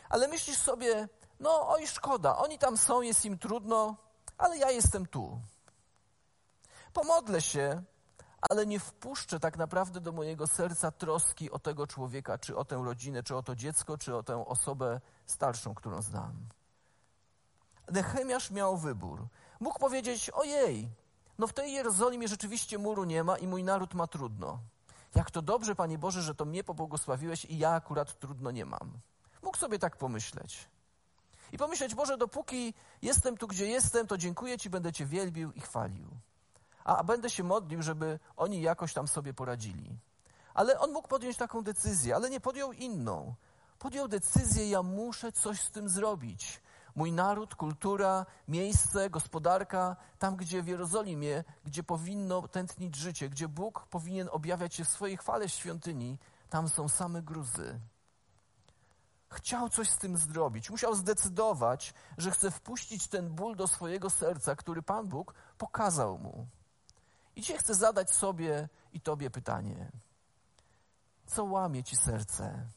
Ale 0.09 0.29
myślisz 0.29 0.59
sobie, 0.59 1.09
no 1.41 1.69
oj 1.69 1.87
szkoda, 1.87 2.37
oni 2.37 2.59
tam 2.59 2.77
są, 2.77 3.03
jest 3.03 3.25
im 3.25 3.39
trudno, 3.39 3.97
ale 4.39 4.59
ja 4.59 4.71
jestem 4.71 5.07
tu. 5.07 5.41
Pomodlę 6.93 7.43
się, 7.43 7.83
ale 8.51 8.67
nie 8.67 8.81
wpuszczę 8.81 9.41
tak 9.41 9.59
naprawdę 9.59 10.01
do 10.01 10.13
mojego 10.13 10.47
serca 10.47 10.91
troski 10.91 11.51
o 11.51 11.59
tego 11.59 11.87
człowieka, 11.87 12.39
czy 12.39 12.57
o 12.57 12.65
tę 12.65 12.83
rodzinę, 12.85 13.23
czy 13.23 13.37
o 13.37 13.43
to 13.43 13.57
dziecko, 13.57 13.99
czy 13.99 14.17
o 14.17 14.23
tę 14.23 14.47
osobę 14.47 15.01
starszą, 15.27 15.75
którą 15.75 16.03
znam. 16.03 16.49
Nehemiasz 17.91 18.51
miał 18.51 18.77
wybór. 18.77 19.27
Mógł 19.61 19.79
powiedzieć: 19.79 20.31
Ojej, 20.31 20.89
no 21.39 21.47
w 21.47 21.53
tej 21.53 21.73
Jerozolimie 21.73 22.29
rzeczywiście 22.29 22.79
muru 22.79 23.05
nie 23.05 23.25
ma 23.25 23.39
i 23.39 23.47
mój 23.47 23.65
naród 23.65 23.95
ma 23.95 24.07
trudno. 24.07 24.59
Jak 25.15 25.31
to 25.31 25.43
dobrze, 25.43 25.75
Panie 25.75 25.99
Boże, 25.99 26.23
że 26.23 26.35
to 26.35 26.45
mnie 26.45 26.65
pobłogosławiłeś 26.65 27.45
i 27.45 27.59
ja 27.59 27.71
akurat 27.71 28.19
trudno 28.19 28.51
nie 28.51 28.65
mam. 28.65 28.99
Mógł 29.43 29.57
sobie 29.57 29.79
tak 29.79 29.97
pomyśleć. 29.97 30.69
I 31.53 31.59
pomyśleć, 31.59 31.95
Boże, 31.95 32.19
dopóki 32.19 32.75
jestem 33.03 33.37
tu, 33.37 33.49
gdzie 33.49 33.67
jestem, 33.67 34.07
to 34.07 34.19
dziękuję 34.19 34.59
Ci, 34.59 34.71
będę 34.71 34.93
Cię 34.93 35.07
wielbił 35.07 35.53
i 35.53 35.61
chwalił 35.61 36.09
a 36.85 37.05
będę 37.05 37.31
się 37.31 37.43
modlił, 37.43 37.83
żeby 37.83 38.19
oni 38.37 38.63
jakoś 38.63 38.93
tam 38.93 39.09
sobie 39.09 39.35
poradzili. 39.35 39.99
Ale 40.55 40.79
on 40.79 40.93
mógł 40.93 41.09
podjąć 41.09 41.37
taką 41.37 41.63
decyzję, 41.63 42.17
ale 42.17 42.31
nie 42.31 42.41
podjął 42.41 42.73
inną. 42.73 43.35
Podjął 43.79 44.09
decyzję, 44.09 44.71
ja 44.71 44.83
muszę 44.83 45.33
coś 45.33 45.61
z 45.61 45.71
tym 45.71 45.89
zrobić. 45.89 46.63
Mój 46.95 47.13
naród, 47.13 47.55
kultura, 47.55 48.27
miejsce, 48.49 49.11
gospodarka, 49.11 49.97
tam 50.19 50.37
gdzie 50.37 50.63
w 50.63 50.67
Jerozolimie, 50.67 51.45
gdzie 51.65 51.83
powinno 51.83 52.49
tętnić 52.49 52.97
życie, 52.97 53.29
gdzie 53.29 53.49
Bóg 53.49 53.87
powinien 53.87 54.29
objawiać 54.33 54.75
się 54.75 54.85
w 54.85 54.89
swojej 54.89 55.17
chwale 55.17 55.49
świątyni, 55.49 56.19
tam 56.51 56.69
są 56.69 56.89
same 56.89 57.23
gruzy. 57.23 57.81
Chciał 59.29 59.69
coś 59.69 59.91
z 59.91 59.99
tym 59.99 60.17
zrobić. 60.17 60.71
Musiał 60.71 60.95
zdecydować, 60.95 61.95
że 62.19 62.31
chce 62.31 62.51
wpuścić 62.51 63.09
ten 63.09 63.35
ból 63.35 63.57
do 63.57 63.69
swojego 63.69 64.11
serca, 64.11 64.57
który 64.57 64.83
Pan 64.83 65.09
Bóg 65.09 65.35
pokazał 65.59 66.19
mu. 66.19 66.47
I 67.37 67.41
dzisiaj 67.41 67.59
chcę 67.59 67.75
zadać 67.75 68.11
sobie 68.11 68.69
i 68.93 69.01
Tobie 69.01 69.31
pytanie. 69.31 69.93
Co 71.27 71.45
łamie 71.45 71.85
Ci 71.85 71.97
serce? 71.97 72.69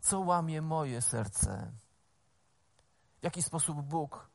Co 0.00 0.20
łamie 0.20 0.62
moje 0.62 1.02
serce? 1.02 1.72
W 3.20 3.24
jaki 3.24 3.42
sposób 3.42 3.82
Bóg 3.82 4.30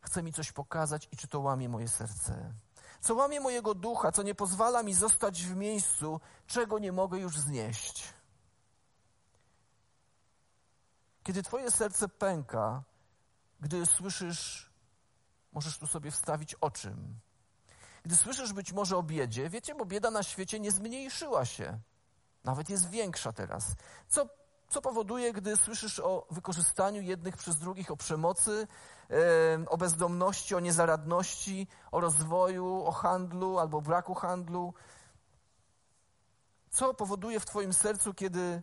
chce 0.00 0.22
mi 0.22 0.32
coś 0.32 0.52
pokazać 0.52 1.08
i 1.12 1.16
czy 1.16 1.28
to 1.28 1.40
łamie 1.40 1.68
moje 1.68 1.88
serce? 1.88 2.52
co 3.00 3.14
łamie 3.14 3.40
mojego 3.40 3.74
ducha, 3.74 4.12
co 4.12 4.22
nie 4.22 4.34
pozwala 4.34 4.82
mi 4.82 4.94
zostać 4.94 5.46
w 5.46 5.56
miejscu, 5.56 6.20
czego 6.46 6.78
nie 6.78 6.92
mogę 6.92 7.18
już 7.18 7.38
znieść. 7.38 8.14
Kiedy 11.22 11.42
Twoje 11.42 11.70
serce 11.70 12.08
pęka, 12.08 12.82
gdy 13.60 13.86
słyszysz, 13.86 14.69
możesz 15.52 15.78
tu 15.78 15.86
sobie 15.86 16.10
wstawić 16.10 16.54
o 16.54 16.70
czym. 16.70 17.20
Gdy 18.02 18.16
słyszysz 18.16 18.52
być 18.52 18.72
może 18.72 18.96
o 18.96 19.02
biedzie, 19.02 19.50
wiecie, 19.50 19.74
bo 19.74 19.84
bieda 19.84 20.10
na 20.10 20.22
świecie 20.22 20.60
nie 20.60 20.70
zmniejszyła 20.70 21.44
się. 21.44 21.78
Nawet 22.44 22.70
jest 22.70 22.90
większa 22.90 23.32
teraz. 23.32 23.64
Co, 24.08 24.28
co 24.68 24.82
powoduje, 24.82 25.32
gdy 25.32 25.56
słyszysz 25.56 25.98
o 25.98 26.26
wykorzystaniu 26.30 27.02
jednych 27.02 27.36
przez 27.36 27.56
drugich, 27.56 27.90
o 27.90 27.96
przemocy, 27.96 28.68
o 29.66 29.76
bezdomności, 29.76 30.54
o 30.54 30.60
niezaradności, 30.60 31.68
o 31.92 32.00
rozwoju, 32.00 32.84
o 32.84 32.92
handlu 32.92 33.58
albo 33.58 33.80
braku 33.80 34.14
handlu? 34.14 34.74
Co 36.70 36.94
powoduje 36.94 37.40
w 37.40 37.46
Twoim 37.46 37.72
sercu, 37.72 38.14
kiedy 38.14 38.62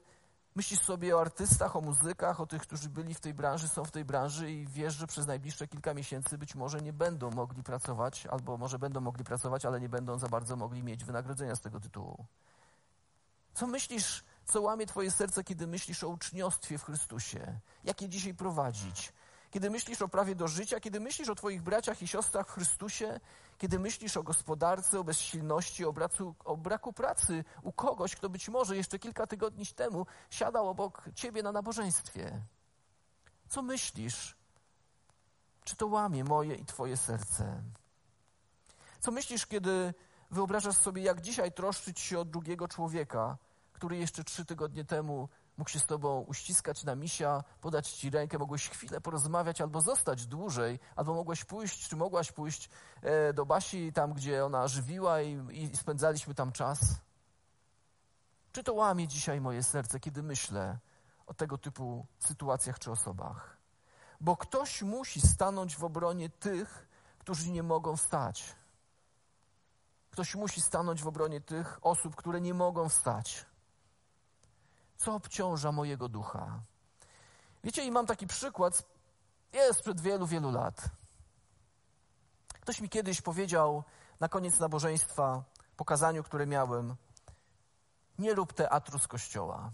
myślisz 0.58 0.80
sobie 0.80 1.16
o 1.18 1.22
artystach, 1.22 1.76
o 1.76 1.82
muzykach, 1.82 2.42
o 2.42 2.46
tych, 2.46 2.62
którzy 2.62 2.90
byli 2.90 3.14
w 3.14 3.20
tej 3.20 3.34
branży, 3.34 3.68
są 3.68 3.86
w 3.86 3.92
tej 3.92 4.06
branży 4.06 4.52
i 4.52 4.68
wiesz, 4.68 4.94
że 4.94 5.08
przez 5.08 5.28
najbliższe 5.28 5.68
kilka 5.68 5.94
miesięcy 5.94 6.38
być 6.38 6.56
może 6.56 6.82
nie 6.82 6.94
będą 6.94 7.32
mogli 7.32 7.64
pracować, 7.64 8.26
albo 8.26 8.58
może 8.58 8.80
będą 8.80 9.02
mogli 9.02 9.24
pracować, 9.24 9.66
ale 9.66 9.80
nie 9.80 9.90
będą 9.90 10.20
za 10.20 10.30
bardzo 10.30 10.56
mogli 10.56 10.84
mieć 10.84 11.06
wynagrodzenia 11.06 11.56
z 11.56 11.62
tego 11.62 11.80
tytułu? 11.80 12.26
Co 13.54 13.68
myślisz, 13.68 14.24
co 14.46 14.62
łamie 14.62 14.86
Twoje 14.86 15.12
serce, 15.12 15.44
kiedy 15.44 15.68
myślisz 15.68 16.04
o 16.04 16.10
uczniostwie 16.10 16.78
w 16.78 16.84
Chrystusie? 16.84 17.60
Jak 17.84 18.02
je 18.02 18.10
dzisiaj 18.10 18.34
prowadzić? 18.34 19.14
Kiedy 19.52 19.70
myślisz 19.70 20.02
o 20.02 20.08
prawie 20.08 20.36
do 20.36 20.48
życia, 20.48 20.80
kiedy 20.80 21.00
myślisz 21.00 21.30
o 21.30 21.36
Twoich 21.36 21.62
braciach 21.62 22.02
i 22.02 22.08
siostrach 22.08 22.48
w 22.48 22.52
Chrystusie, 22.52 23.20
kiedy 23.58 23.80
myślisz 23.80 24.18
o 24.18 24.24
gospodarce, 24.24 25.00
o 25.00 25.04
bezsilności, 25.04 25.86
o 25.86 25.94
braku, 25.94 26.36
o 26.46 26.58
braku 26.58 26.94
pracy 26.94 27.44
u 27.64 27.72
kogoś, 27.72 28.16
kto 28.16 28.30
być 28.30 28.50
może 28.50 28.78
jeszcze 28.78 29.00
kilka 29.00 29.28
tygodni 29.28 29.66
temu 29.66 30.06
siadał 30.30 30.70
obok 30.70 31.04
Ciebie 31.16 31.44
na 31.44 31.52
nabożeństwie. 31.52 32.42
Co 33.50 33.62
myślisz? 33.62 34.36
Czy 35.64 35.76
to 35.76 35.88
łamie 35.88 36.24
moje 36.24 36.56
i 36.56 36.66
Twoje 36.66 36.98
serce? 36.98 37.64
Co 39.00 39.12
myślisz, 39.12 39.46
kiedy 39.46 39.94
wyobrażasz 40.32 40.78
sobie, 40.78 41.02
jak 41.02 41.22
dzisiaj 41.22 41.52
troszczyć 41.52 42.00
się 42.00 42.20
o 42.20 42.26
drugiego 42.26 42.68
człowieka, 42.68 43.38
który 43.74 43.98
jeszcze 43.98 44.24
trzy 44.24 44.46
tygodnie 44.46 44.86
temu 44.86 45.30
mógł 45.58 45.70
się 45.70 45.80
z 45.80 45.86
tobą 45.86 46.22
uściskać 46.22 46.84
na 46.84 46.96
misia, 46.96 47.44
podać 47.62 47.92
ci 47.92 48.10
rękę, 48.10 48.38
mogłeś 48.38 48.70
chwilę 48.70 49.02
porozmawiać 49.02 49.62
albo 49.62 49.82
zostać 49.82 50.26
dłużej, 50.26 50.80
albo 50.96 51.14
mogłeś 51.14 51.46
pójść, 51.46 51.88
czy 51.90 51.96
mogłaś 51.96 52.32
pójść 52.32 52.70
e, 53.02 53.34
do 53.34 53.46
Basi, 53.46 53.94
tam 53.94 54.14
gdzie 54.14 54.46
ona 54.46 54.68
żywiła 54.68 55.22
i, 55.22 55.48
i 55.52 55.78
spędzaliśmy 55.78 56.34
tam 56.34 56.52
czas. 56.52 56.80
Czy 58.52 58.64
to 58.64 58.74
łamie 58.74 59.08
dzisiaj 59.08 59.42
moje 59.42 59.64
serce, 59.64 60.00
kiedy 60.00 60.24
myślę 60.24 60.78
o 61.28 61.34
tego 61.34 61.58
typu 61.58 62.06
sytuacjach 62.20 62.80
czy 62.80 62.92
osobach? 62.92 63.58
Bo 64.22 64.38
ktoś 64.38 64.82
musi 64.82 65.22
stanąć 65.22 65.78
w 65.78 65.84
obronie 65.84 66.30
tych, 66.30 66.88
którzy 67.20 67.52
nie 67.52 67.64
mogą 67.64 67.98
wstać. 67.98 68.56
Ktoś 70.12 70.36
musi 70.36 70.62
stanąć 70.62 71.04
w 71.04 71.08
obronie 71.08 71.42
tych 71.42 71.80
osób, 71.82 72.16
które 72.16 72.42
nie 72.42 72.54
mogą 72.54 72.90
wstać 72.90 73.46
co 74.98 75.16
obciąża 75.16 75.72
mojego 75.72 76.10
ducha. 76.10 76.60
Wiecie, 77.64 77.86
i 77.86 77.92
mam 77.92 78.06
taki 78.06 78.28
przykład, 78.28 78.84
jest 79.54 79.80
sprzed 79.80 80.02
wielu, 80.02 80.28
wielu 80.28 80.52
lat. 80.52 80.82
Ktoś 82.62 82.82
mi 82.82 82.90
kiedyś 82.90 83.22
powiedział 83.22 83.84
na 84.20 84.30
koniec 84.30 84.60
nabożeństwa, 84.60 85.44
pokazaniu, 85.78 86.24
które 86.24 86.48
miałem, 86.48 86.96
nie 88.20 88.34
rób 88.34 88.54
teatru 88.54 89.00
z 89.00 89.08
kościoła. 89.08 89.72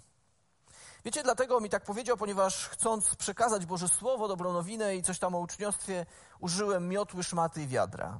Wiecie, 1.05 1.23
dlatego 1.23 1.59
mi 1.59 1.69
tak 1.69 1.83
powiedział, 1.83 2.17
ponieważ 2.17 2.67
chcąc 2.69 3.15
przekazać 3.15 3.65
Boże 3.65 3.87
Słowo, 3.87 4.27
dobrą 4.27 4.53
nowinę 4.53 4.95
i 4.95 5.03
coś 5.03 5.19
tam 5.19 5.35
o 5.35 5.39
uczniostwie, 5.39 6.05
użyłem 6.39 6.89
miotły, 6.89 7.23
szmaty 7.23 7.63
i 7.63 7.67
wiadra. 7.67 8.19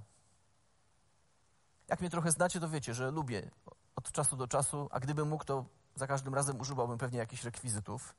Jak 1.88 2.02
mnie 2.02 2.10
trochę 2.10 2.32
znacie, 2.32 2.60
to 2.60 2.70
wiecie, 2.70 2.94
że 2.94 3.12
lubię 3.12 3.52
od 4.04 4.12
czasu 4.12 4.36
do 4.38 4.48
czasu, 4.48 4.90
a 4.92 5.00
gdybym 5.00 5.28
mógł, 5.28 5.44
to 5.44 5.66
za 5.96 6.08
każdym 6.08 6.36
razem 6.36 6.60
używałbym 6.60 6.98
pewnie 6.98 7.20
jakichś 7.20 7.44
rekwizytów. 7.44 8.16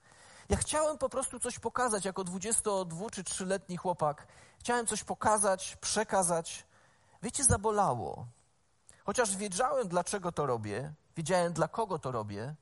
Ja 0.49 0.57
chciałem 0.57 0.99
po 0.99 1.09
prostu 1.09 1.41
coś 1.41 1.59
pokazać 1.59 2.05
jako 2.05 2.25
22 2.25 3.11
czy 3.11 3.23
3-letni 3.23 3.77
chłopak. 3.77 4.27
Chciałem 4.59 4.87
coś 4.87 5.05
pokazać, 5.05 5.77
przekazać. 5.77 6.67
Wiecie, 7.23 7.45
zabolało. 7.45 8.27
Chociaż 9.05 9.37
wiedziałem, 9.37 9.89
dlaczego 9.89 10.33
to 10.33 10.47
robię, 10.47 10.93
wiedziałem, 11.17 11.53
dla 11.53 11.69
kogo 11.69 11.99
to 11.99 12.13
robię, 12.13 12.55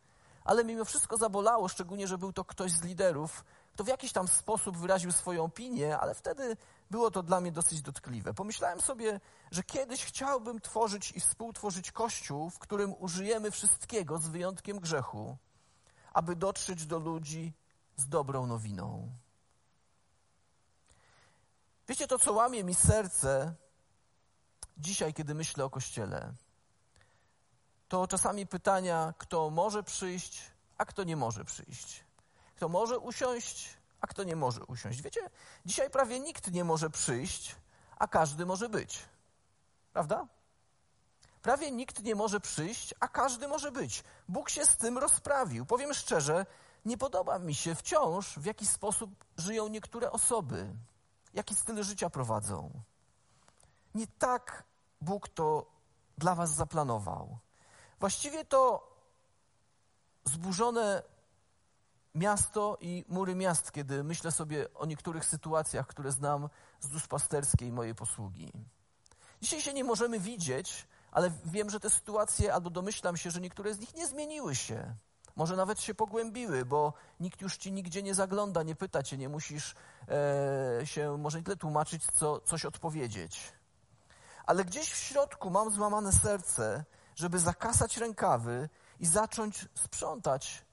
ale 0.44 0.64
mimo 0.64 0.84
wszystko 0.84 1.16
zabolało, 1.16 1.68
szczególnie, 1.68 2.08
że 2.08 2.18
był 2.18 2.32
to 2.32 2.44
ktoś 2.44 2.72
z 2.72 2.82
liderów, 2.82 3.44
kto 3.72 3.84
w 3.84 3.88
jakiś 3.88 4.12
tam 4.12 4.28
sposób 4.28 4.76
wyraził 4.76 5.12
swoją 5.12 5.44
opinię, 5.44 5.98
ale 5.98 6.14
wtedy 6.14 6.56
było 6.90 7.10
to 7.10 7.22
dla 7.22 7.40
mnie 7.40 7.52
dosyć 7.52 7.82
dotkliwe. 7.82 8.34
Pomyślałem 8.34 8.80
sobie, 8.80 9.20
że 9.50 9.62
kiedyś 9.62 10.04
chciałbym 10.04 10.60
tworzyć 10.60 11.12
i 11.12 11.20
współtworzyć 11.20 11.92
kościół, 11.92 12.50
w 12.50 12.58
którym 12.58 12.94
użyjemy 12.98 13.50
wszystkiego 13.50 14.18
z 14.18 14.28
wyjątkiem 14.28 14.80
grzechu, 14.80 15.36
aby 16.12 16.36
dotrzeć 16.36 16.86
do 16.86 16.98
ludzi 16.98 17.52
z 17.96 18.08
dobrą 18.08 18.46
nowiną. 18.46 19.12
Wiecie, 21.88 22.06
to 22.06 22.18
co 22.18 22.32
łamie 22.32 22.64
mi 22.64 22.74
serce 22.74 23.54
dzisiaj, 24.78 25.14
kiedy 25.14 25.34
myślę 25.34 25.64
o 25.64 25.70
kościele, 25.70 26.32
to 27.88 28.06
czasami 28.06 28.46
pytania, 28.46 29.14
kto 29.18 29.50
może 29.50 29.82
przyjść, 29.82 30.42
a 30.78 30.84
kto 30.84 31.04
nie 31.04 31.16
może 31.16 31.44
przyjść. 31.44 32.04
Kto 32.62 32.68
może 32.68 32.98
usiąść, 32.98 33.76
a 34.00 34.06
kto 34.06 34.24
nie 34.24 34.36
może 34.36 34.64
usiąść. 34.64 35.02
Wiecie, 35.02 35.30
dzisiaj 35.66 35.90
prawie 35.90 36.20
nikt 36.20 36.52
nie 36.52 36.64
może 36.64 36.90
przyjść, 36.90 37.56
a 37.98 38.08
każdy 38.08 38.46
może 38.46 38.68
być. 38.68 38.98
Prawda? 39.92 40.26
Prawie 41.42 41.70
nikt 41.70 42.02
nie 42.02 42.14
może 42.14 42.40
przyjść, 42.40 42.94
a 43.00 43.08
każdy 43.08 43.48
może 43.48 43.72
być. 43.72 44.04
Bóg 44.28 44.50
się 44.50 44.66
z 44.66 44.76
tym 44.76 44.98
rozprawił. 44.98 45.66
Powiem 45.66 45.94
szczerze, 45.94 46.46
nie 46.84 46.98
podoba 46.98 47.38
mi 47.38 47.54
się 47.54 47.74
wciąż, 47.74 48.38
w 48.38 48.44
jaki 48.44 48.66
sposób 48.66 49.10
żyją 49.36 49.68
niektóre 49.68 50.12
osoby, 50.12 50.74
jaki 51.34 51.54
styl 51.54 51.82
życia 51.82 52.10
prowadzą. 52.10 52.70
Nie 53.94 54.06
tak 54.06 54.64
Bóg 55.00 55.28
to 55.28 55.66
dla 56.18 56.34
Was 56.34 56.54
zaplanował. 56.54 57.38
Właściwie 58.00 58.44
to 58.44 58.90
zburzone 60.24 61.02
miasto 62.14 62.78
i 62.80 63.04
mury 63.08 63.34
miast, 63.34 63.72
kiedy 63.72 64.04
myślę 64.04 64.32
sobie 64.32 64.74
o 64.74 64.86
niektórych 64.86 65.24
sytuacjach, 65.24 65.86
które 65.86 66.12
znam 66.12 66.48
z 66.80 66.88
duszpasterskiej 66.88 67.72
mojej 67.72 67.94
posługi. 67.94 68.52
Dzisiaj 69.42 69.60
się 69.60 69.72
nie 69.72 69.84
możemy 69.84 70.20
widzieć, 70.20 70.86
ale 71.12 71.30
wiem, 71.44 71.70
że 71.70 71.80
te 71.80 71.90
sytuacje, 71.90 72.54
albo 72.54 72.70
domyślam 72.70 73.16
się, 73.16 73.30
że 73.30 73.40
niektóre 73.40 73.74
z 73.74 73.78
nich 73.78 73.94
nie 73.94 74.06
zmieniły 74.06 74.54
się. 74.54 74.94
Może 75.36 75.56
nawet 75.56 75.80
się 75.80 75.94
pogłębiły, 75.94 76.64
bo 76.64 76.92
nikt 77.20 77.40
już 77.40 77.56
ci 77.56 77.72
nigdzie 77.72 78.02
nie 78.02 78.14
zagląda, 78.14 78.62
nie 78.62 78.74
pyta 78.74 79.02
cię, 79.02 79.18
nie 79.18 79.28
musisz 79.28 79.74
e, 80.08 80.86
się 80.86 81.18
może 81.18 81.38
nie 81.38 81.44
tyle 81.44 81.56
tłumaczyć, 81.56 82.02
co 82.06 82.40
coś 82.40 82.64
odpowiedzieć. 82.64 83.52
Ale 84.46 84.64
gdzieś 84.64 84.92
w 84.92 84.96
środku 84.96 85.50
mam 85.50 85.70
złamane 85.70 86.12
serce, 86.12 86.84
żeby 87.14 87.38
zakasać 87.38 87.96
rękawy 87.96 88.68
i 89.00 89.06
zacząć 89.06 89.68
sprzątać 89.74 90.64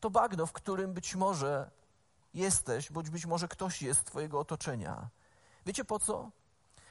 to 0.00 0.10
bagno, 0.10 0.46
w 0.46 0.52
którym 0.52 0.92
być 0.92 1.14
może 1.14 1.70
jesteś, 2.34 2.92
bądź 2.92 3.10
być 3.10 3.26
może 3.26 3.48
ktoś 3.48 3.82
jest 3.82 4.00
z 4.00 4.04
Twojego 4.04 4.40
otoczenia. 4.40 5.08
Wiecie 5.66 5.84
po 5.84 5.98
co? 5.98 6.30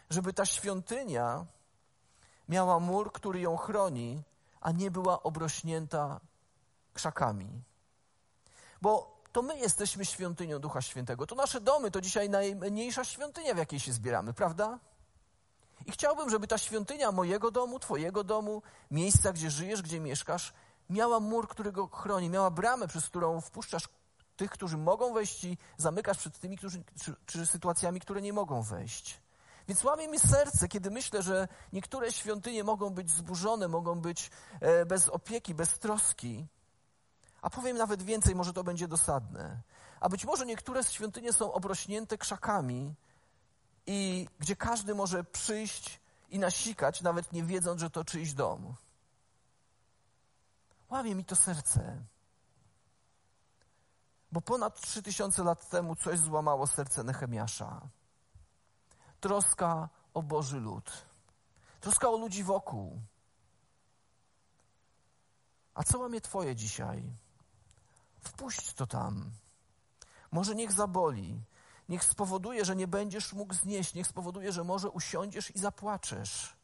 Żeby 0.09 0.33
ta 0.33 0.45
świątynia 0.45 1.45
miała 2.49 2.79
mur, 2.79 3.11
który 3.11 3.39
ją 3.39 3.57
chroni, 3.57 4.23
a 4.61 4.71
nie 4.71 4.91
była 4.91 5.23
obrośnięta 5.23 6.19
krzakami. 6.93 7.63
Bo 8.81 9.19
to 9.31 9.41
my 9.41 9.57
jesteśmy 9.57 10.05
świątynią 10.05 10.59
Ducha 10.59 10.81
Świętego. 10.81 11.27
To 11.27 11.35
nasze 11.35 11.61
domy 11.61 11.91
to 11.91 12.01
dzisiaj 12.01 12.29
najmniejsza 12.29 13.03
świątynia, 13.03 13.53
w 13.53 13.57
jakiej 13.57 13.79
się 13.79 13.93
zbieramy, 13.93 14.33
prawda? 14.33 14.79
I 15.85 15.91
chciałbym, 15.91 16.29
żeby 16.29 16.47
ta 16.47 16.57
świątynia 16.57 17.11
mojego 17.11 17.51
domu, 17.51 17.79
Twojego 17.79 18.23
domu, 18.23 18.61
miejsca, 18.91 19.33
gdzie 19.33 19.49
żyjesz, 19.49 19.81
gdzie 19.81 19.99
mieszkasz, 19.99 20.53
miała 20.89 21.19
mur, 21.19 21.47
który 21.47 21.71
go 21.71 21.87
chroni, 21.87 22.29
miała 22.29 22.51
bramę, 22.51 22.87
przez 22.87 23.05
którą 23.05 23.41
wpuszczasz 23.41 23.89
tych, 24.37 24.51
którzy 24.51 24.77
mogą 24.77 25.13
wejść 25.13 25.43
i 25.43 25.57
zamykasz 25.77 26.17
przed 26.17 26.39
tymi, 26.39 26.57
którzy, 26.57 26.83
czy, 27.03 27.15
czy 27.25 27.45
sytuacjami, 27.45 27.99
które 27.99 28.21
nie 28.21 28.33
mogą 28.33 28.61
wejść. 28.61 29.21
Więc 29.67 29.83
łamie 29.83 30.07
mi 30.07 30.19
serce, 30.19 30.67
kiedy 30.67 30.91
myślę, 30.91 31.23
że 31.23 31.47
niektóre 31.73 32.11
świątynie 32.11 32.63
mogą 32.63 32.89
być 32.89 33.11
zburzone, 33.11 33.67
mogą 33.67 33.99
być 33.99 34.31
e, 34.61 34.85
bez 34.85 35.09
opieki, 35.09 35.53
bez 35.53 35.79
troski. 35.79 36.47
A 37.41 37.49
powiem 37.49 37.77
nawet 37.77 38.03
więcej, 38.03 38.35
może 38.35 38.53
to 38.53 38.63
będzie 38.63 38.87
dosadne. 38.87 39.61
A 39.99 40.09
być 40.09 40.25
może 40.25 40.45
niektóre 40.45 40.83
świątynie 40.83 41.33
są 41.33 41.53
obrośnięte 41.53 42.17
krzakami 42.17 42.95
i 43.85 44.27
gdzie 44.39 44.55
każdy 44.55 44.95
może 44.95 45.23
przyjść 45.23 45.99
i 46.29 46.39
nasikać, 46.39 47.01
nawet 47.01 47.33
nie 47.33 47.43
wiedząc, 47.43 47.81
że 47.81 47.89
to 47.89 48.05
czyjś 48.05 48.33
dom. 48.33 48.75
Łamie 50.89 51.15
mi 51.15 51.25
to 51.25 51.35
serce. 51.35 52.05
Bo 54.31 54.41
ponad 54.41 54.81
trzy 54.81 55.03
tysiące 55.03 55.43
lat 55.43 55.69
temu 55.69 55.95
coś 55.95 56.19
złamało 56.19 56.67
serce 56.67 57.03
Nehemiasza. 57.03 57.81
Troska 59.19 59.89
o 60.13 60.23
Boży 60.23 60.59
lud. 60.59 60.91
Troska 61.81 62.09
o 62.09 62.17
ludzi 62.17 62.43
wokół. 62.43 63.01
A 65.73 65.83
co 65.83 65.99
łamie 65.99 66.21
Twoje 66.21 66.55
dzisiaj? 66.55 67.03
Wpuść 68.19 68.73
to 68.73 68.87
tam. 68.87 69.31
Może 70.31 70.55
niech 70.55 70.71
zaboli. 70.71 71.41
Niech 71.89 72.03
spowoduje, 72.03 72.65
że 72.65 72.75
nie 72.75 72.87
będziesz 72.87 73.33
mógł 73.33 73.53
znieść. 73.53 73.93
Niech 73.93 74.07
spowoduje, 74.07 74.51
że 74.51 74.63
może 74.63 74.89
usiądziesz 74.89 75.55
i 75.55 75.59
zapłaczesz. 75.59 76.58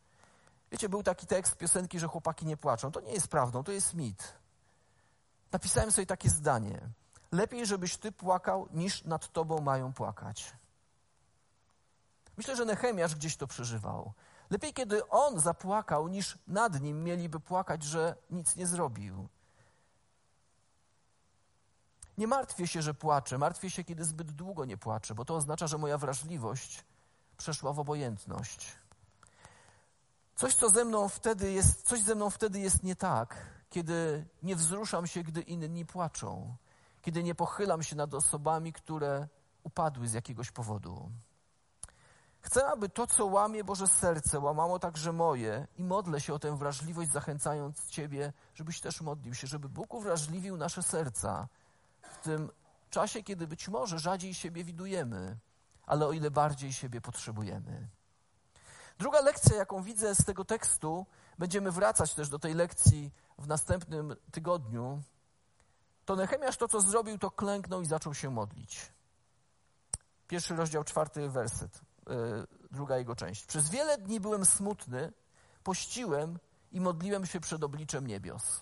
Wiecie, 0.72 0.90
był 0.90 1.04
taki 1.04 1.28
tekst 1.28 1.58
piosenki, 1.58 2.00
że 2.00 2.08
chłopaki 2.08 2.46
nie 2.46 2.58
płaczą. 2.58 2.92
To 2.92 3.02
nie 3.02 3.14
jest 3.14 3.28
prawdą, 3.28 3.64
to 3.64 3.72
jest 3.72 3.94
mit. 3.94 4.34
Napisałem 5.52 5.92
sobie 5.92 6.06
takie 6.06 6.30
zdanie. 6.30 6.90
Lepiej, 7.32 7.66
żebyś 7.66 7.98
ty 7.98 8.12
płakał, 8.12 8.68
niż 8.74 9.04
nad 9.04 9.32
tobą 9.32 9.62
mają 9.62 9.94
płakać. 9.94 10.54
Myślę, 12.38 12.56
że 12.56 12.66
Nehemiasz 12.66 13.16
gdzieś 13.16 13.38
to 13.38 13.48
przeżywał. 13.48 14.14
Lepiej, 14.50 14.74
kiedy 14.74 15.10
on 15.10 15.40
zapłakał, 15.40 16.08
niż 16.08 16.38
nad 16.48 16.82
nim 16.82 17.04
mieliby 17.04 17.40
płakać, 17.40 17.84
że 17.84 18.16
nic 18.30 18.56
nie 18.56 18.68
zrobił. 18.68 19.28
Nie 22.18 22.28
martwię 22.28 22.68
się, 22.68 22.82
że 22.82 22.94
płaczę. 22.94 23.38
Martwię 23.38 23.70
się, 23.70 23.84
kiedy 23.84 24.06
zbyt 24.06 24.32
długo 24.32 24.66
nie 24.66 24.78
płaczę, 24.78 25.16
bo 25.16 25.26
to 25.26 25.36
oznacza, 25.36 25.68
że 25.68 25.78
moja 25.78 25.98
wrażliwość 25.98 26.86
przeszła 27.38 27.74
w 27.74 27.80
obojętność. 27.80 28.85
Coś, 30.36 30.56
co 30.56 30.70
ze 30.70 30.86
mną 30.86 31.10
wtedy 31.10 31.52
jest, 31.52 31.88
coś 31.88 32.02
ze 32.02 32.16
mną 32.16 32.30
wtedy 32.30 32.60
jest 32.60 32.84
nie 32.84 32.96
tak, 32.96 33.36
kiedy 33.70 34.26
nie 34.44 34.56
wzruszam 34.56 35.08
się, 35.08 35.24
gdy 35.24 35.42
inni 35.42 35.86
płaczą, 35.86 36.56
kiedy 37.02 37.24
nie 37.24 37.36
pochylam 37.36 37.84
się 37.84 37.96
nad 37.96 38.14
osobami, 38.14 38.74
które 38.74 39.28
upadły 39.64 40.08
z 40.08 40.14
jakiegoś 40.14 40.52
powodu. 40.52 41.12
Chcę, 42.42 42.68
aby 42.68 42.90
to, 42.90 43.08
co 43.08 43.26
łamie 43.26 43.64
Boże 43.64 43.88
serce, 43.88 44.40
łamało 44.40 44.80
także 44.80 45.14
moje 45.14 45.68
i 45.78 45.84
modlę 45.84 46.22
się 46.22 46.34
o 46.34 46.40
tę 46.40 46.58
wrażliwość, 46.58 47.12
zachęcając 47.12 47.90
Ciebie, 47.90 48.34
żebyś 48.54 48.82
też 48.82 49.02
modlił 49.02 49.34
się, 49.34 49.48
żeby 49.48 49.70
Bóg 49.70 49.94
uwrażliwił 49.94 50.58
nasze 50.58 50.84
serca 50.84 51.48
w 52.02 52.18
tym 52.18 52.50
czasie, 52.90 53.24
kiedy 53.24 53.48
być 53.48 53.68
może 53.68 54.00
rzadziej 54.00 54.34
siebie 54.34 54.64
widujemy, 54.64 55.38
ale 55.86 56.08
o 56.08 56.12
ile 56.12 56.32
bardziej 56.32 56.74
siebie 56.74 57.02
potrzebujemy. 57.02 57.88
Druga 58.98 59.22
lekcja, 59.22 59.56
jaką 59.56 59.84
widzę 59.84 60.16
z 60.16 60.26
tego 60.26 60.46
tekstu, 60.46 61.06
będziemy 61.38 61.72
wracać 61.72 62.14
też 62.14 62.30
do 62.30 62.40
tej 62.40 62.54
lekcji 62.54 63.12
w 63.38 63.48
następnym 63.48 64.16
tygodniu, 64.32 65.02
to 66.06 66.16
Nehemiasz 66.16 66.58
to, 66.58 66.68
co 66.68 66.82
zrobił, 66.82 67.18
to 67.18 67.32
klęknął 67.32 67.82
i 67.82 67.86
zaczął 67.86 68.14
się 68.14 68.30
modlić. 68.30 68.94
Pierwszy 70.28 70.56
rozdział, 70.56 70.84
czwarty 70.84 71.30
werset, 71.30 71.82
yy, 72.08 72.16
druga 72.72 72.98
jego 72.98 73.16
część. 73.16 73.46
Przez 73.46 73.70
wiele 73.70 73.98
dni 73.98 74.20
byłem 74.20 74.46
smutny, 74.46 75.14
pościłem 75.64 76.40
i 76.72 76.82
modliłem 76.82 77.26
się 77.26 77.40
przed 77.40 77.64
obliczem 77.64 78.08
niebios. 78.08 78.62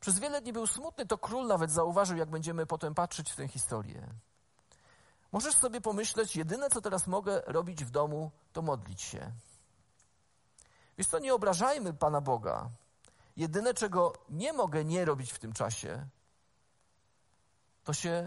Przez 0.00 0.18
wiele 0.18 0.40
dni 0.40 0.52
był 0.52 0.66
smutny, 0.66 1.06
to 1.06 1.18
król 1.18 1.46
nawet 1.46 1.70
zauważył, 1.70 2.16
jak 2.16 2.30
będziemy 2.30 2.66
potem 2.66 2.94
patrzeć 2.94 3.30
w 3.30 3.36
tę 3.36 3.48
historię. 3.48 4.08
Możesz 5.32 5.54
sobie 5.54 5.80
pomyśleć, 5.80 6.36
jedyne 6.36 6.70
co 6.70 6.80
teraz 6.80 7.06
mogę 7.06 7.42
robić 7.46 7.84
w 7.84 7.90
domu, 7.90 8.30
to 8.52 8.62
modlić 8.62 9.02
się. 9.02 9.32
Więc 10.98 11.08
to 11.08 11.18
nie 11.18 11.34
obrażajmy 11.34 11.94
Pana 11.94 12.20
Boga. 12.20 12.70
Jedyne, 13.36 13.74
czego 13.74 14.12
nie 14.28 14.52
mogę 14.52 14.84
nie 14.84 15.04
robić 15.04 15.32
w 15.32 15.38
tym 15.38 15.52
czasie, 15.52 16.06
to 17.84 17.92
się 17.92 18.26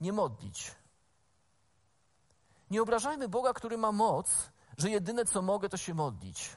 nie 0.00 0.12
modlić. 0.12 0.74
Nie 2.70 2.82
obrażajmy 2.82 3.28
Boga, 3.28 3.52
który 3.52 3.78
ma 3.78 3.92
moc, 3.92 4.50
że 4.78 4.90
jedyne 4.90 5.24
co 5.24 5.42
mogę, 5.42 5.68
to 5.68 5.76
się 5.76 5.94
modlić. 5.94 6.56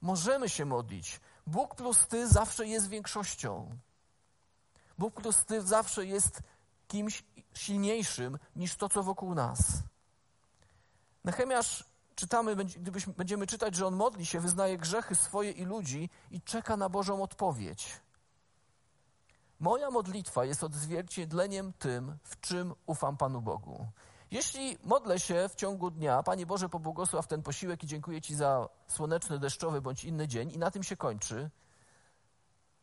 Możemy 0.00 0.48
się 0.48 0.64
modlić. 0.64 1.20
Bóg 1.46 1.74
plus 1.74 2.06
ty 2.06 2.28
zawsze 2.28 2.66
jest 2.66 2.88
większością. 2.88 3.78
Bóg 4.98 5.20
plus 5.20 5.44
ty 5.44 5.62
zawsze 5.62 6.06
jest 6.06 6.42
kimś 6.94 7.24
silniejszym 7.54 8.38
niż 8.56 8.76
to, 8.76 8.88
co 8.88 9.02
wokół 9.02 9.34
nas. 9.34 9.58
Nechemiasz, 11.24 11.84
czytamy, 12.14 12.56
gdybyśmy, 12.56 13.12
będziemy 13.12 13.46
czytać, 13.46 13.74
że 13.74 13.86
on 13.86 13.94
modli 13.94 14.26
się, 14.26 14.40
wyznaje 14.40 14.78
grzechy 14.78 15.14
swoje 15.14 15.50
i 15.50 15.64
ludzi 15.64 16.10
i 16.30 16.40
czeka 16.40 16.76
na 16.76 16.88
Bożą 16.88 17.22
odpowiedź. 17.22 18.00
Moja 19.60 19.90
modlitwa 19.90 20.44
jest 20.44 20.64
odzwierciedleniem 20.64 21.72
tym, 21.72 22.18
w 22.24 22.40
czym 22.40 22.74
ufam 22.86 23.16
Panu 23.16 23.42
Bogu. 23.42 23.86
Jeśli 24.30 24.78
modlę 24.84 25.20
się 25.20 25.48
w 25.48 25.54
ciągu 25.54 25.90
dnia, 25.90 26.22
Panie 26.22 26.46
Boże, 26.46 26.68
pobłogosław 26.68 27.26
ten 27.26 27.42
posiłek 27.42 27.84
i 27.84 27.86
dziękuję 27.86 28.22
Ci 28.22 28.34
za 28.34 28.68
słoneczny, 28.88 29.38
deszczowy 29.38 29.80
bądź 29.80 30.04
inny 30.04 30.28
dzień 30.28 30.52
i 30.52 30.58
na 30.58 30.70
tym 30.70 30.82
się 30.82 30.96
kończy, 30.96 31.50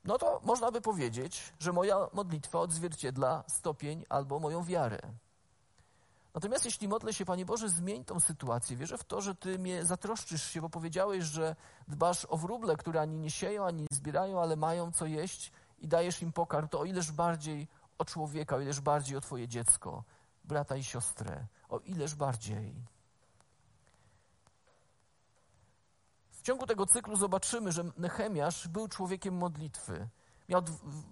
no 0.04 0.18
to 0.18 0.42
można 0.44 0.72
by 0.72 0.82
powiedzieć, 0.82 1.54
że 1.60 1.74
moja 1.74 2.08
modlitwa 2.14 2.60
odzwierciedla 2.60 3.44
stopień 3.48 4.06
albo 4.10 4.40
moją 4.40 4.64
wiarę. 4.64 5.00
Natomiast 6.34 6.66
jeśli 6.66 6.88
modlę 6.88 7.14
się, 7.14 7.26
Panie 7.26 7.46
Boże, 7.46 7.70
zmień 7.70 8.06
tą 8.06 8.20
sytuację. 8.20 8.78
Wierzę 8.78 8.98
w 8.98 9.04
to, 9.04 9.22
że 9.22 9.36
Ty 9.36 9.60
mnie 9.60 9.86
zatroszczysz 9.86 10.44
się, 10.44 10.62
bo 10.62 10.70
powiedziałeś, 10.70 11.24
że 11.24 11.56
dbasz 11.88 12.26
o 12.30 12.38
wróble, 12.38 12.78
które 12.78 13.02
ani 13.02 13.18
nie 13.18 13.32
sieją, 13.32 13.66
ani 13.66 13.82
nie 13.82 13.98
zbierają, 13.98 14.42
ale 14.42 14.56
mają 14.56 14.92
co 14.92 15.06
jeść 15.06 15.52
i 15.80 15.88
dajesz 15.88 16.22
im 16.22 16.32
pokarm, 16.32 16.68
to 16.68 16.80
o 16.80 16.86
ileż 16.86 17.12
bardziej 17.12 17.68
o 17.98 18.06
człowieka, 18.06 18.56
o 18.56 18.60
ileż 18.60 18.82
bardziej 18.82 19.18
o 19.18 19.22
Twoje 19.22 19.48
dziecko, 19.48 20.04
brata 20.44 20.76
i 20.76 20.84
siostrę, 20.84 21.46
o 21.70 21.80
ileż 21.80 22.16
bardziej. 22.16 22.76
W 26.42 26.44
ciągu 26.44 26.68
tego 26.68 26.86
cyklu 26.86 27.16
zobaczymy, 27.16 27.72
że 27.72 27.84
Nehemiasz 27.98 28.68
był 28.68 28.88
człowiekiem 28.88 29.38
modlitwy. 29.38 30.10
Miał, 30.50 30.62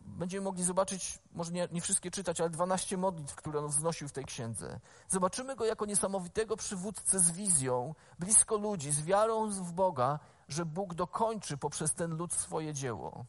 będziemy 0.06 0.44
mogli 0.44 0.64
zobaczyć, 0.64 1.20
może 1.32 1.52
nie, 1.52 1.68
nie, 1.72 1.82
wszystkie 1.82 2.12
czytać, 2.12 2.42
ale 2.42 2.50
12 2.50 2.98
modlitw, 2.98 3.36
które 3.36 3.60
on 3.60 3.68
wznosił 3.68 4.08
w 4.08 4.12
tej 4.12 4.26
księdze. 4.26 4.80
Zobaczymy 5.08 5.56
go 5.56 5.66
jako 5.66 5.86
niesamowitego 5.86 6.58
przywódcę 6.58 7.20
z 7.20 7.32
wizją, 7.32 7.96
blisko 8.20 8.58
ludzi, 8.58 8.92
z 8.92 9.02
wiarą 9.02 9.50
w 9.50 9.74
Boga, 9.74 10.20
że 10.48 10.66
Bóg 10.66 10.94
dokończy 10.94 11.58
poprzez 11.58 11.94
ten 11.94 12.18
lud 12.18 12.34
swoje 12.34 12.74
dzieło. 12.74 13.26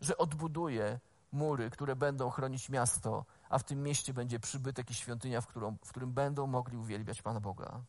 Że 0.00 0.18
odbuduje 0.18 1.00
mury, 1.32 1.70
które 1.70 1.96
będą 1.96 2.30
chronić 2.30 2.68
miasto, 2.68 3.24
a 3.48 3.58
w 3.58 3.64
tym 3.64 3.82
mieście 3.82 4.14
będzie 4.14 4.40
przybytek 4.40 4.90
i 4.90 4.94
świątynia, 4.94 5.40
w, 5.40 5.46
którą, 5.46 5.76
w 5.84 5.88
którym 5.88 6.12
będą 6.12 6.46
mogli 6.46 6.76
uwielbiać 6.76 7.22
Pana 7.22 7.40
Boga. 7.40 7.82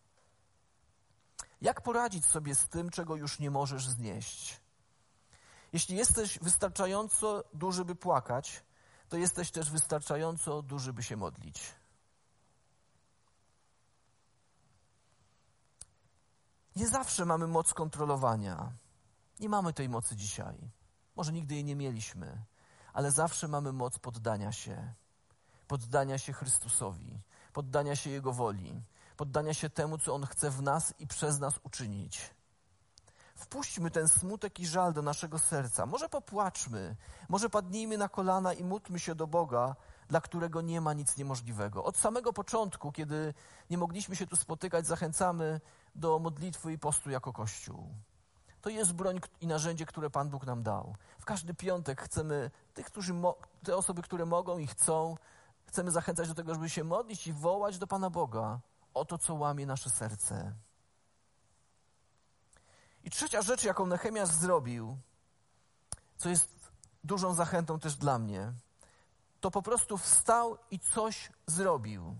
Jak 1.62 1.82
poradzić 1.82 2.26
sobie 2.26 2.56
z 2.56 2.70
tym, 2.70 2.89
czego 2.89 3.15
już 3.15 3.39
nie 3.39 3.52
możesz 3.52 3.88
znieść? 3.88 4.62
Jeśli 5.74 5.96
jesteś 5.98 6.39
wystarczająco 6.39 7.43
duży, 7.54 7.86
by 7.86 7.96
płakać, 7.96 8.63
to 9.10 9.17
jesteś 9.17 9.52
też 9.52 9.72
wystarczająco 9.72 10.62
duży, 10.62 10.93
by 10.93 11.04
się 11.04 11.17
modlić. 11.17 11.76
Nie 16.76 16.88
zawsze 16.88 17.26
mamy 17.26 17.48
moc 17.48 17.74
kontrolowania. 17.74 18.72
Nie 19.39 19.50
mamy 19.50 19.74
tej 19.74 19.89
mocy 19.89 20.15
dzisiaj. 20.15 20.56
Może 21.15 21.34
nigdy 21.34 21.56
jej 21.56 21.63
nie 21.63 21.76
mieliśmy, 21.76 22.46
ale 22.93 23.12
zawsze 23.12 23.48
mamy 23.48 23.74
moc 23.74 24.00
poddania 24.00 24.52
się. 24.52 24.93
Poddania 25.67 26.17
się 26.17 26.34
Chrystusowi, 26.34 27.22
poddania 27.54 27.96
się 27.96 28.10
Jego 28.10 28.34
woli, 28.34 28.82
poddania 29.18 29.54
się 29.54 29.70
temu, 29.70 29.98
co 29.98 30.14
On 30.14 30.26
chce 30.26 30.50
w 30.50 30.62
nas 30.62 30.94
i 31.00 31.08
przez 31.08 31.40
nas 31.40 31.54
uczynić. 31.64 32.38
Wpuśćmy 33.36 33.92
ten 33.92 34.08
smutek 34.08 34.60
i 34.60 34.68
żal 34.68 34.94
do 34.94 35.02
naszego 35.02 35.40
serca. 35.40 35.86
Może 35.86 36.10
popłaczmy, 36.10 36.96
może 37.30 37.50
padnijmy 37.50 37.98
na 37.98 38.10
kolana 38.10 38.54
i 38.54 38.64
módlmy 38.64 39.00
się 39.00 39.16
do 39.16 39.28
Boga, 39.28 39.76
dla 40.08 40.22
którego 40.22 40.62
nie 40.62 40.82
ma 40.82 40.94
nic 40.94 41.18
niemożliwego. 41.18 41.84
Od 41.84 41.98
samego 41.98 42.34
początku, 42.34 42.92
kiedy 42.92 43.34
nie 43.70 43.78
mogliśmy 43.78 44.16
się 44.16 44.28
tu 44.28 44.36
spotykać, 44.36 44.88
zachęcamy 44.88 45.62
do 45.96 46.20
modlitwy 46.20 46.74
i 46.74 46.80
postu 46.80 47.10
jako 47.10 47.34
Kościół. 47.34 47.90
To 48.62 48.70
jest 48.70 48.94
broń 48.94 49.20
i 49.42 49.48
narzędzie, 49.48 49.86
które 49.86 50.10
Pan 50.10 50.30
Bóg 50.30 50.46
nam 50.46 50.64
dał. 50.64 50.96
W 51.20 51.26
każdy 51.26 51.54
piątek 51.54 52.02
chcemy 52.02 52.52
tych, 52.74 52.86
którzy 52.86 53.14
te 53.64 53.78
osoby, 53.78 54.02
które 54.02 54.26
mogą 54.26 54.58
i 54.58 54.68
chcą, 54.68 55.18
chcemy 55.66 55.92
zachęcać 55.92 56.28
do 56.28 56.36
tego, 56.36 56.54
żeby 56.54 56.70
się 56.70 56.84
modlić 56.84 57.28
i 57.28 57.34
wołać 57.34 57.78
do 57.78 57.88
Pana 57.88 58.10
Boga 58.10 58.60
o 59.00 59.06
to, 59.06 59.18
co 59.18 59.34
łamie 59.34 59.66
nasze 59.66 59.90
serce. 59.90 60.54
I 63.04 63.10
trzecia 63.10 63.42
rzecz, 63.42 63.64
jaką 63.64 63.86
Nehemiasz 63.86 64.30
zrobił, 64.30 64.98
co 66.18 66.30
jest 66.30 66.72
dużą 67.04 67.34
zachętą 67.34 67.80
też 67.80 67.96
dla 67.96 68.20
mnie, 68.20 68.54
to 69.40 69.52
po 69.52 69.62
prostu 69.62 69.98
wstał 69.98 70.58
i 70.72 70.80
coś 70.80 71.32
zrobił. 71.48 72.16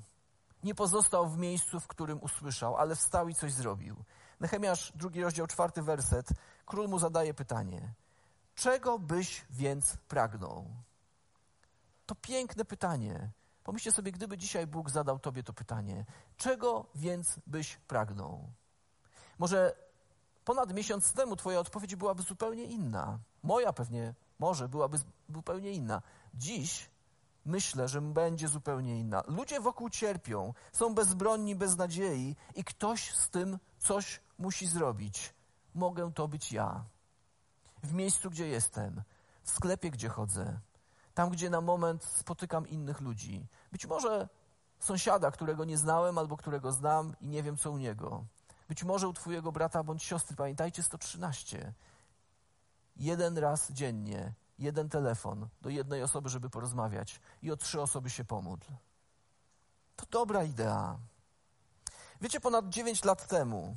Nie 0.64 0.76
pozostał 0.76 1.30
w 1.30 1.38
miejscu, 1.38 1.80
w 1.80 1.88
którym 1.88 2.24
usłyszał, 2.24 2.78
ale 2.78 2.96
wstał 2.96 3.30
i 3.30 3.36
coś 3.36 3.54
zrobił. 3.54 4.04
Nehemiasz, 4.40 4.92
drugi 4.96 5.22
rozdział, 5.22 5.48
czwarty 5.48 5.82
werset. 5.82 6.30
Król 6.66 6.88
mu 6.88 7.00
zadaje 7.00 7.34
pytanie. 7.34 7.94
Czego 8.56 9.00
byś 9.00 9.46
więc 9.50 9.98
pragnął? 10.08 10.68
To 12.06 12.16
piękne 12.16 12.66
pytanie. 12.66 13.30
Pomyślcie 13.68 13.92
sobie, 13.92 14.12
gdyby 14.12 14.38
dzisiaj 14.38 14.68
Bóg 14.68 14.90
zadał 14.90 15.20
Tobie 15.20 15.44
to 15.44 15.54
pytanie. 15.54 16.06
Czego 16.38 16.86
więc 16.96 17.40
byś 17.48 17.78
pragnął? 17.78 18.50
Może 19.40 19.76
ponad 20.46 20.74
miesiąc 20.74 21.14
temu 21.14 21.36
Twoja 21.36 21.60
odpowiedź 21.60 21.96
byłaby 21.96 22.24
zupełnie 22.24 22.64
inna. 22.64 23.20
Moja 23.44 23.74
pewnie, 23.74 24.14
może, 24.40 24.70
byłaby 24.70 24.98
zupełnie 25.30 25.72
inna. 25.72 26.02
Dziś 26.34 26.90
myślę, 27.46 27.88
że 27.88 28.02
będzie 28.02 28.48
zupełnie 28.48 29.00
inna. 29.00 29.24
Ludzie 29.28 29.60
wokół 29.60 29.90
cierpią, 29.90 30.54
są 30.72 30.96
bezbronni, 30.96 31.56
bez 31.56 31.78
nadziei 31.78 32.36
i 32.56 32.64
ktoś 32.64 33.14
z 33.14 33.30
tym 33.30 33.60
coś 33.80 34.22
musi 34.38 34.68
zrobić. 34.68 35.34
Mogę 35.76 36.14
to 36.14 36.28
być 36.28 36.52
ja. 36.52 36.86
W 37.84 37.94
miejscu, 37.94 38.30
gdzie 38.30 38.48
jestem, 38.48 39.02
w 39.44 39.50
sklepie, 39.52 39.92
gdzie 39.92 40.10
chodzę, 40.10 40.60
tam, 41.18 41.30
gdzie 41.30 41.50
na 41.50 41.62
moment 41.62 42.04
spotykam 42.04 42.68
innych 42.68 43.02
ludzi. 43.02 43.48
Być 43.72 43.86
może 43.86 44.30
sąsiada, 44.80 45.32
którego 45.32 45.66
nie 45.66 45.78
znałem 45.78 46.18
albo 46.18 46.38
którego 46.38 46.72
znam 46.72 47.16
i 47.22 47.28
nie 47.28 47.44
wiem, 47.44 47.58
co 47.58 47.72
u 47.72 47.78
niego. 47.78 48.26
Być 48.68 48.84
może 48.84 49.08
u 49.08 49.14
Twojego 49.14 49.52
brata 49.52 49.84
bądź 49.84 50.04
siostry. 50.04 50.36
Pamiętajcie 50.36 50.84
113. 50.84 51.74
Jeden 52.96 53.38
raz 53.38 53.72
dziennie, 53.72 54.34
jeden 54.60 54.90
telefon 54.90 55.48
do 55.62 55.70
jednej 55.70 56.04
osoby, 56.04 56.30
żeby 56.30 56.50
porozmawiać 56.50 57.22
i 57.42 57.52
o 57.52 57.58
trzy 57.58 57.82
osoby 57.82 58.10
się 58.10 58.26
pomódl. 58.26 58.68
To 59.96 60.06
dobra 60.06 60.44
idea. 60.44 60.98
Wiecie, 62.22 62.40
ponad 62.40 62.70
9 62.70 63.04
lat 63.04 63.28
temu, 63.28 63.76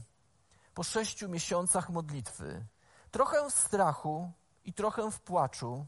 po 0.74 0.82
sześciu 0.82 1.28
miesiącach 1.28 1.90
modlitwy, 1.90 2.66
trochę 3.10 3.50
w 3.50 3.54
strachu 3.54 4.32
i 4.64 4.72
trochę 4.72 5.10
w 5.10 5.20
płaczu, 5.20 5.86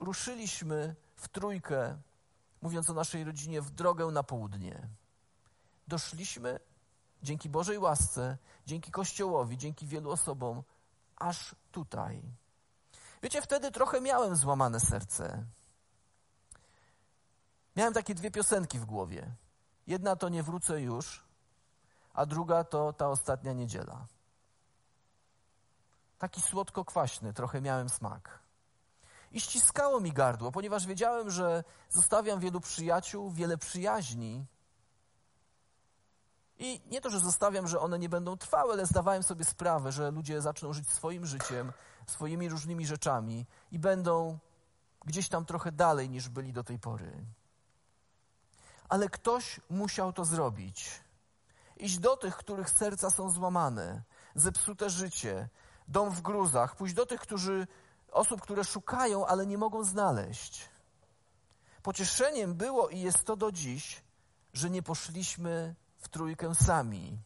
ruszyliśmy 0.00 0.96
w 1.16 1.28
trójkę, 1.28 1.98
mówiąc 2.62 2.90
o 2.90 2.94
naszej 2.94 3.24
rodzinie, 3.24 3.62
w 3.62 3.70
drogę 3.70 4.06
na 4.06 4.22
południe. 4.22 4.88
Doszliśmy 5.88 6.60
dzięki 7.22 7.48
Bożej 7.48 7.78
łasce, 7.78 8.38
dzięki 8.66 8.90
Kościołowi, 8.90 9.58
dzięki 9.58 9.86
wielu 9.86 10.10
osobom, 10.10 10.62
aż 11.16 11.54
tutaj. 11.72 12.22
Wiecie, 13.22 13.42
wtedy 13.42 13.70
trochę 13.70 14.00
miałem 14.00 14.36
złamane 14.36 14.80
serce. 14.80 15.46
Miałem 17.76 17.94
takie 17.94 18.14
dwie 18.14 18.30
piosenki 18.30 18.78
w 18.78 18.84
głowie. 18.84 19.34
Jedna 19.86 20.16
to 20.16 20.28
Nie 20.28 20.42
wrócę 20.42 20.80
już, 20.80 21.24
a 22.14 22.26
druga 22.26 22.64
to 22.64 22.92
ta 22.92 23.08
ostatnia 23.08 23.52
niedziela. 23.52 24.06
Taki 26.18 26.40
słodko-kwaśny, 26.40 27.32
trochę 27.32 27.60
miałem 27.60 27.88
smak. 27.88 28.45
I 29.36 29.40
ściskało 29.40 30.00
mi 30.00 30.12
gardło, 30.12 30.52
ponieważ 30.52 30.86
wiedziałem, 30.86 31.30
że 31.30 31.64
zostawiam 31.90 32.40
wielu 32.40 32.60
przyjaciół, 32.60 33.30
wiele 33.30 33.58
przyjaźni. 33.58 34.46
I 36.58 36.80
nie 36.90 37.00
to, 37.00 37.10
że 37.10 37.20
zostawiam, 37.20 37.68
że 37.68 37.80
one 37.80 37.98
nie 37.98 38.08
będą 38.08 38.36
trwałe, 38.36 38.72
ale 38.72 38.86
zdawałem 38.86 39.22
sobie 39.22 39.44
sprawę, 39.44 39.92
że 39.92 40.10
ludzie 40.10 40.42
zaczną 40.42 40.72
żyć 40.72 40.90
swoim 40.90 41.26
życiem, 41.26 41.72
swoimi 42.06 42.48
różnymi 42.48 42.86
rzeczami 42.86 43.46
i 43.72 43.78
będą 43.78 44.38
gdzieś 45.04 45.28
tam 45.28 45.44
trochę 45.44 45.72
dalej 45.72 46.10
niż 46.10 46.28
byli 46.28 46.52
do 46.52 46.64
tej 46.64 46.78
pory. 46.78 47.12
Ale 48.88 49.08
ktoś 49.08 49.60
musiał 49.70 50.12
to 50.12 50.24
zrobić. 50.24 51.00
Iść 51.76 51.98
do 51.98 52.16
tych, 52.16 52.36
których 52.36 52.70
serca 52.70 53.10
są 53.10 53.30
złamane, 53.30 54.02
zepsute 54.34 54.90
życie, 54.90 55.48
dom 55.88 56.10
w 56.10 56.22
gruzach, 56.22 56.76
pójść 56.76 56.94
do 56.94 57.06
tych, 57.06 57.20
którzy 57.20 57.66
osób, 58.16 58.40
które 58.40 58.64
szukają, 58.64 59.26
ale 59.26 59.46
nie 59.46 59.58
mogą 59.58 59.84
znaleźć. 59.84 60.68
Pocieszeniem 61.82 62.54
było 62.54 62.88
i 62.88 63.00
jest 63.00 63.24
to 63.24 63.36
do 63.36 63.52
dziś, 63.52 64.02
że 64.52 64.70
nie 64.70 64.82
poszliśmy 64.82 65.74
w 65.98 66.08
trójkę 66.08 66.54
sami. 66.54 67.18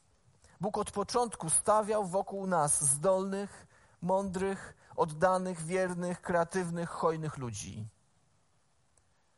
Bóg 0.61 0.79
od 0.79 0.90
początku 0.90 1.50
stawiał 1.50 2.07
wokół 2.07 2.46
nas 2.46 2.85
zdolnych, 2.85 3.66
mądrych, 4.03 4.74
oddanych, 4.96 5.62
wiernych, 5.62 6.22
kreatywnych, 6.22 6.90
hojnych 6.90 7.37
ludzi. 7.37 7.88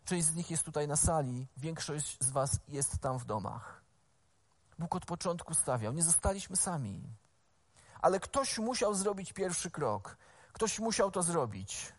Część 0.04 0.26
z 0.26 0.34
nich 0.34 0.50
jest 0.50 0.62
tutaj 0.62 0.88
na 0.88 0.96
sali, 0.96 1.46
większość 1.56 2.18
z 2.20 2.30
Was 2.30 2.58
jest 2.68 2.98
tam 2.98 3.18
w 3.18 3.24
domach. 3.24 3.82
Bóg 4.78 4.94
od 4.94 5.06
początku 5.06 5.54
stawiał, 5.54 5.92
nie 5.92 6.02
zostaliśmy 6.02 6.56
sami. 6.56 7.02
Ale 8.00 8.20
ktoś 8.20 8.58
musiał 8.58 8.94
zrobić 8.94 9.32
pierwszy 9.32 9.70
krok. 9.70 10.16
Ktoś 10.52 10.78
musiał 10.78 11.10
to 11.10 11.22
zrobić. 11.22 11.92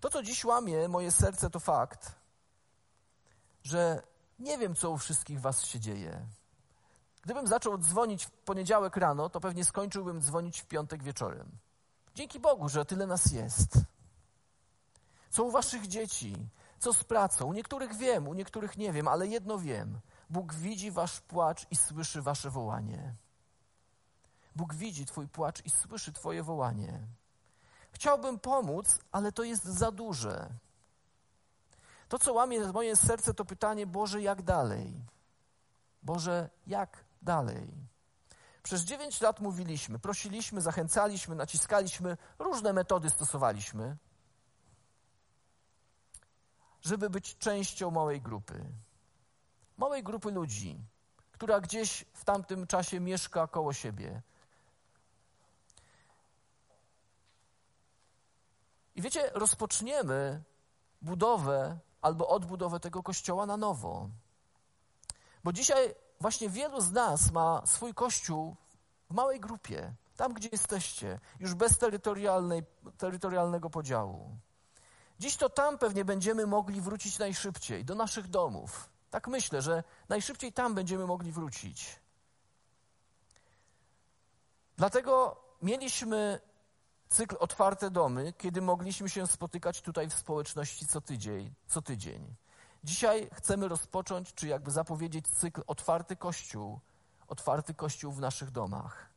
To, 0.00 0.10
co 0.10 0.22
dziś 0.22 0.44
łamie 0.44 0.88
moje 0.88 1.10
serce, 1.10 1.50
to 1.50 1.60
fakt, 1.60 2.14
że 3.62 4.02
nie 4.38 4.58
wiem, 4.58 4.74
co 4.74 4.90
u 4.90 4.98
wszystkich 4.98 5.40
Was 5.40 5.64
się 5.64 5.80
dzieje. 5.80 6.26
Gdybym 7.22 7.46
zaczął 7.46 7.78
dzwonić 7.78 8.26
w 8.26 8.30
poniedziałek 8.30 8.96
rano, 8.96 9.30
to 9.30 9.40
pewnie 9.40 9.64
skończyłbym 9.64 10.20
dzwonić 10.20 10.60
w 10.60 10.66
piątek 10.66 11.02
wieczorem. 11.02 11.58
Dzięki 12.14 12.40
Bogu, 12.40 12.68
że 12.68 12.84
tyle 12.84 13.06
nas 13.06 13.32
jest. 13.32 13.78
Co 15.30 15.44
u 15.44 15.50
Waszych 15.50 15.86
dzieci? 15.86 16.48
Co 16.78 16.92
z 16.92 17.04
pracą? 17.04 17.44
U 17.44 17.52
niektórych 17.52 17.94
wiem, 17.94 18.28
u 18.28 18.34
niektórych 18.34 18.76
nie 18.76 18.92
wiem, 18.92 19.08
ale 19.08 19.26
jedno 19.26 19.58
wiem. 19.58 20.00
Bóg 20.30 20.54
widzi 20.54 20.90
Wasz 20.90 21.20
płacz 21.20 21.66
i 21.70 21.76
słyszy 21.76 22.22
Wasze 22.22 22.50
wołanie. 22.50 23.14
Bóg 24.56 24.74
widzi 24.74 25.06
Twój 25.06 25.28
płacz 25.28 25.64
i 25.64 25.70
słyszy 25.70 26.12
Twoje 26.12 26.42
wołanie. 26.42 27.00
Chciałbym 27.92 28.38
pomóc, 28.38 28.98
ale 29.12 29.32
to 29.32 29.42
jest 29.42 29.64
za 29.64 29.90
duże. 29.90 30.50
To, 32.08 32.18
co 32.18 32.32
łamie 32.32 32.60
moje 32.60 32.96
serce, 32.96 33.34
to 33.34 33.44
pytanie: 33.44 33.86
Boże, 33.86 34.22
jak 34.22 34.42
dalej? 34.42 35.04
Boże, 36.02 36.50
jak 36.66 37.04
dalej? 37.22 37.70
Przez 38.62 38.82
dziewięć 38.82 39.20
lat 39.20 39.40
mówiliśmy, 39.40 39.98
prosiliśmy, 39.98 40.60
zachęcaliśmy, 40.60 41.34
naciskaliśmy, 41.34 42.16
różne 42.38 42.72
metody 42.72 43.10
stosowaliśmy, 43.10 43.96
żeby 46.80 47.10
być 47.10 47.38
częścią 47.38 47.90
małej 47.90 48.20
grupy. 48.20 48.64
Małej 49.76 50.02
grupy 50.02 50.30
ludzi, 50.30 50.84
która 51.32 51.60
gdzieś 51.60 52.04
w 52.12 52.24
tamtym 52.24 52.66
czasie 52.66 53.00
mieszka 53.00 53.46
koło 53.46 53.72
siebie, 53.72 54.22
I 58.94 59.02
wiecie, 59.02 59.30
rozpoczniemy 59.34 60.42
budowę 61.02 61.78
albo 62.02 62.28
odbudowę 62.28 62.80
tego 62.80 63.02
kościoła 63.02 63.46
na 63.46 63.56
nowo. 63.56 64.08
Bo 65.44 65.52
dzisiaj 65.52 65.94
właśnie 66.20 66.48
wielu 66.48 66.80
z 66.80 66.92
nas 66.92 67.32
ma 67.32 67.66
swój 67.66 67.94
kościół 67.94 68.56
w 69.10 69.14
małej 69.14 69.40
grupie, 69.40 69.94
tam 70.16 70.32
gdzie 70.34 70.48
jesteście, 70.52 71.20
już 71.40 71.54
bez 71.54 71.78
terytorialnego 72.98 73.70
podziału. 73.70 74.36
Dziś 75.18 75.36
to 75.36 75.50
tam 75.50 75.78
pewnie 75.78 76.04
będziemy 76.04 76.46
mogli 76.46 76.80
wrócić 76.80 77.18
najszybciej, 77.18 77.84
do 77.84 77.94
naszych 77.94 78.28
domów. 78.28 78.88
Tak 79.10 79.28
myślę, 79.28 79.62
że 79.62 79.84
najszybciej 80.08 80.52
tam 80.52 80.74
będziemy 80.74 81.06
mogli 81.06 81.32
wrócić. 81.32 82.00
Dlatego 84.76 85.40
mieliśmy 85.62 86.40
cykl 87.14 87.36
Otwarte 87.40 87.90
Domy, 87.90 88.32
kiedy 88.38 88.62
mogliśmy 88.62 89.08
się 89.08 89.26
spotykać 89.26 89.82
tutaj 89.82 90.08
w 90.08 90.14
społeczności 90.14 90.86
co 90.86 91.00
tydzień. 91.00 91.54
Co 91.66 91.82
tydzień. 91.82 92.34
Dzisiaj 92.84 93.30
chcemy 93.32 93.68
rozpocząć, 93.68 94.34
czy 94.34 94.46
jakby 94.46 94.70
zapowiedzieć 94.70 95.28
cykl 95.28 95.62
Otwarty 95.66 96.16
Kościół, 96.16 96.80
Otwarty 97.28 97.74
Kościół 97.74 98.12
w 98.12 98.20
naszych 98.20 98.50
domach. 98.50 99.08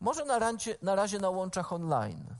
Może 0.00 0.24
na, 0.24 0.38
rancie, 0.38 0.76
na 0.82 0.94
razie 0.94 1.18
na 1.18 1.30
łączach 1.30 1.72
online. 1.72 2.34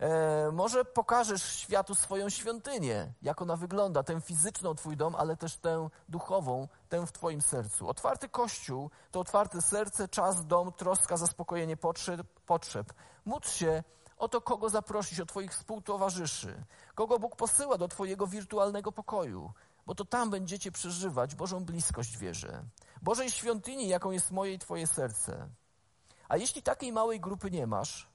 E, 0.00 0.50
może 0.52 0.84
pokażesz 0.84 1.42
światu 1.42 1.94
swoją 1.94 2.28
świątynię, 2.28 3.12
jak 3.22 3.42
ona 3.42 3.56
wygląda, 3.56 4.02
tę 4.02 4.20
fizyczną 4.20 4.74
Twój 4.74 4.96
dom, 4.96 5.14
ale 5.14 5.36
też 5.36 5.56
tę 5.56 5.88
duchową, 6.08 6.68
tę 6.88 7.06
w 7.06 7.12
Twoim 7.12 7.42
sercu. 7.42 7.88
Otwarty 7.88 8.28
Kościół 8.28 8.90
to 9.10 9.20
otwarte 9.20 9.62
serce, 9.62 10.08
czas, 10.08 10.46
dom, 10.46 10.72
troska, 10.72 11.16
zaspokojenie 11.16 11.76
potrzeb. 11.76 12.26
potrzeb. 12.46 12.92
Módl 13.24 13.48
się 13.48 13.82
o 14.16 14.28
to, 14.28 14.40
kogo 14.40 14.68
zaprosić, 14.68 15.20
o 15.20 15.26
Twoich 15.26 15.52
współtowarzyszy, 15.52 16.64
kogo 16.94 17.18
Bóg 17.18 17.36
posyła 17.36 17.78
do 17.78 17.88
Twojego 17.88 18.26
wirtualnego 18.26 18.92
pokoju, 18.92 19.52
bo 19.86 19.94
to 19.94 20.04
tam 20.04 20.30
będziecie 20.30 20.72
przeżywać 20.72 21.34
Bożą 21.34 21.64
bliskość 21.64 22.18
wierzę. 22.18 22.62
Bożej 23.02 23.30
świątyni, 23.30 23.88
jaką 23.88 24.10
jest 24.10 24.30
moje 24.30 24.54
i 24.54 24.58
Twoje 24.58 24.86
serce. 24.86 25.48
A 26.28 26.36
jeśli 26.36 26.62
takiej 26.62 26.92
małej 26.92 27.20
grupy 27.20 27.50
nie 27.50 27.66
masz, 27.66 28.08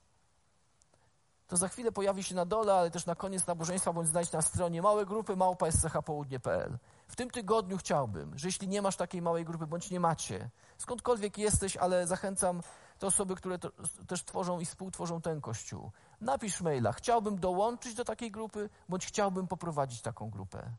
to 1.51 1.57
za 1.57 1.67
chwilę 1.67 1.91
pojawi 1.91 2.23
się 2.23 2.35
na 2.35 2.45
dole, 2.45 2.73
ale 2.73 2.91
też 2.91 3.05
na 3.05 3.15
koniec 3.15 3.47
nabożeństwa, 3.47 3.93
bądź 3.93 4.07
znajdź 4.07 4.31
na 4.31 4.41
stronie 4.41 4.81
małe 4.81 5.05
grupy 5.05 5.35
małpa 5.35 5.71
schpołudnie.pl. 5.71 6.77
W 7.07 7.15
tym 7.15 7.29
tygodniu 7.29 7.77
chciałbym, 7.77 8.37
że 8.37 8.47
jeśli 8.47 8.67
nie 8.67 8.81
masz 8.81 8.95
takiej 8.95 9.21
małej 9.21 9.45
grupy, 9.45 9.67
bądź 9.67 9.91
nie 9.91 9.99
macie, 9.99 10.49
skądkolwiek 10.77 11.37
jesteś, 11.37 11.77
ale 11.77 12.07
zachęcam 12.07 12.61
te 12.99 13.07
osoby, 13.07 13.35
które 13.35 13.59
to, 13.59 13.71
też 14.07 14.23
tworzą 14.23 14.59
i 14.59 14.65
współtworzą 14.65 15.21
ten 15.21 15.41
kościół. 15.41 15.91
Napisz 16.21 16.61
maila, 16.61 16.91
chciałbym 16.91 17.39
dołączyć 17.39 17.95
do 17.95 18.05
takiej 18.05 18.31
grupy, 18.31 18.69
bądź 18.89 19.05
chciałbym 19.05 19.47
poprowadzić 19.47 20.01
taką 20.01 20.29
grupę. 20.29 20.71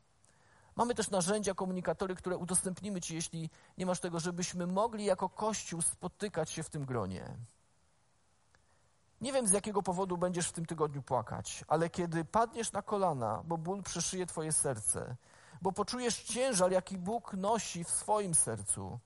Mamy 0.75 0.95
też 0.95 1.09
narzędzia, 1.09 1.53
komunikatory, 1.53 2.15
które 2.15 2.37
udostępnimy 2.37 3.01
Ci, 3.01 3.15
jeśli 3.15 3.49
nie 3.77 3.85
masz 3.85 3.99
tego, 3.99 4.19
żebyśmy 4.19 4.67
mogli 4.67 5.05
jako 5.05 5.29
Kościół 5.29 5.81
spotykać 5.81 6.49
się 6.49 6.63
w 6.63 6.69
tym 6.69 6.85
gronie. 6.85 7.37
Nie 9.23 9.33
wiem, 9.33 9.47
z 9.47 9.51
jakiego 9.51 9.83
powodu 9.83 10.17
będziesz 10.17 10.47
w 10.47 10.51
tym 10.51 10.65
tygodniu 10.65 11.01
płakać, 11.01 11.65
ale 11.67 11.89
kiedy 11.89 12.25
padniesz 12.25 12.71
na 12.71 12.81
kolana, 12.81 13.41
bo 13.45 13.57
ból 13.57 13.83
przeszyje 13.83 14.25
Twoje 14.25 14.51
serce, 14.51 15.15
bo 15.61 15.71
poczujesz 15.71 16.23
ciężar, 16.23 16.71
jaki 16.71 16.97
Bóg 16.97 17.33
nosi 17.33 17.83
w 17.83 17.91
swoim 17.91 18.35
sercu, 18.35 18.99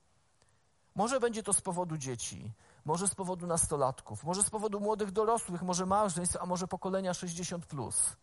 może 0.96 1.20
będzie 1.20 1.44
to 1.44 1.54
z 1.54 1.62
powodu 1.62 1.98
dzieci, 1.98 2.52
może 2.86 3.08
z 3.08 3.16
powodu 3.16 3.48
nastolatków, 3.48 4.24
może 4.24 4.44
z 4.44 4.50
powodu 4.50 4.80
młodych 4.80 5.12
dorosłych, 5.12 5.62
może 5.62 5.86
małżeństw, 5.86 6.38
a 6.42 6.46
może 6.46 6.68
pokolenia 6.68 7.14
60. 7.14 7.66
Plus. 7.66 8.16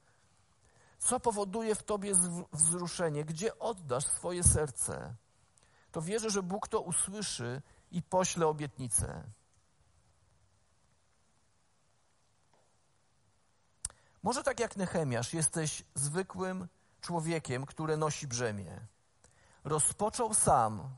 Co 0.99 1.21
powoduje 1.21 1.75
w 1.75 1.83
tobie 1.83 2.13
wzruszenie? 2.53 3.25
Gdzie 3.25 3.59
oddasz 3.59 4.07
swoje 4.07 4.45
serce? 4.45 5.15
To 5.93 6.03
wierzę, 6.03 6.31
że 6.31 6.43
Bóg 6.43 6.69
to 6.69 6.81
usłyszy 6.81 7.63
i 7.91 8.03
pośle 8.03 8.47
obietnicę. 8.47 9.25
Może 14.25 14.43
tak 14.43 14.61
jak 14.61 14.77
Nehemiasz, 14.77 15.35
jesteś 15.35 15.85
zwykłym 15.95 16.69
człowiekiem, 17.01 17.67
który 17.67 17.97
nosi 17.97 18.27
brzemię. 18.27 18.81
Rozpoczął 19.65 20.35
sam, 20.35 20.97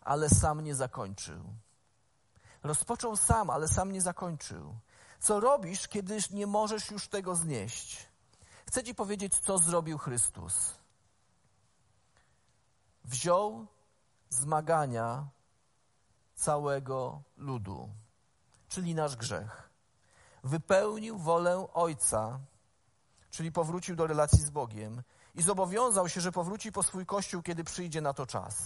ale 0.00 0.28
sam 0.28 0.60
nie 0.60 0.74
zakończył. 0.74 1.44
Rozpoczął 2.62 3.16
sam, 3.16 3.50
ale 3.50 3.68
sam 3.68 3.92
nie 3.92 4.00
zakończył. 4.00 4.78
Co 5.20 5.40
robisz, 5.40 5.88
kiedy 5.88 6.18
nie 6.30 6.46
możesz 6.46 6.90
już 6.90 7.08
tego 7.08 7.36
znieść? 7.36 8.08
Chcę 8.66 8.84
Ci 8.84 8.94
powiedzieć, 8.94 9.38
co 9.38 9.58
zrobił 9.58 9.98
Chrystus. 9.98 10.74
Wziął 13.04 13.66
zmagania 14.30 15.28
całego 16.34 17.22
ludu, 17.36 17.88
czyli 18.68 18.94
nasz 18.94 19.16
grzech. 19.16 19.70
Wypełnił 20.44 21.18
wolę 21.18 21.66
Ojca, 21.74 22.40
czyli 23.30 23.52
powrócił 23.52 23.96
do 23.96 24.06
relacji 24.06 24.38
z 24.38 24.50
Bogiem 24.50 25.02
i 25.34 25.42
zobowiązał 25.42 26.08
się, 26.08 26.20
że 26.20 26.32
powróci 26.32 26.72
po 26.72 26.82
swój 26.82 27.06
Kościół, 27.06 27.42
kiedy 27.42 27.64
przyjdzie 27.64 28.00
na 28.00 28.14
to 28.14 28.26
czas. 28.26 28.62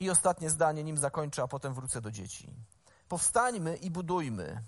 I 0.00 0.10
ostatnie 0.10 0.50
zdanie, 0.50 0.84
nim 0.84 0.98
zakończę, 0.98 1.42
a 1.42 1.48
potem 1.48 1.74
wrócę 1.74 2.00
do 2.00 2.10
dzieci. 2.10 2.50
Powstańmy 3.08 3.76
i 3.76 3.90
budujmy. 3.90 4.62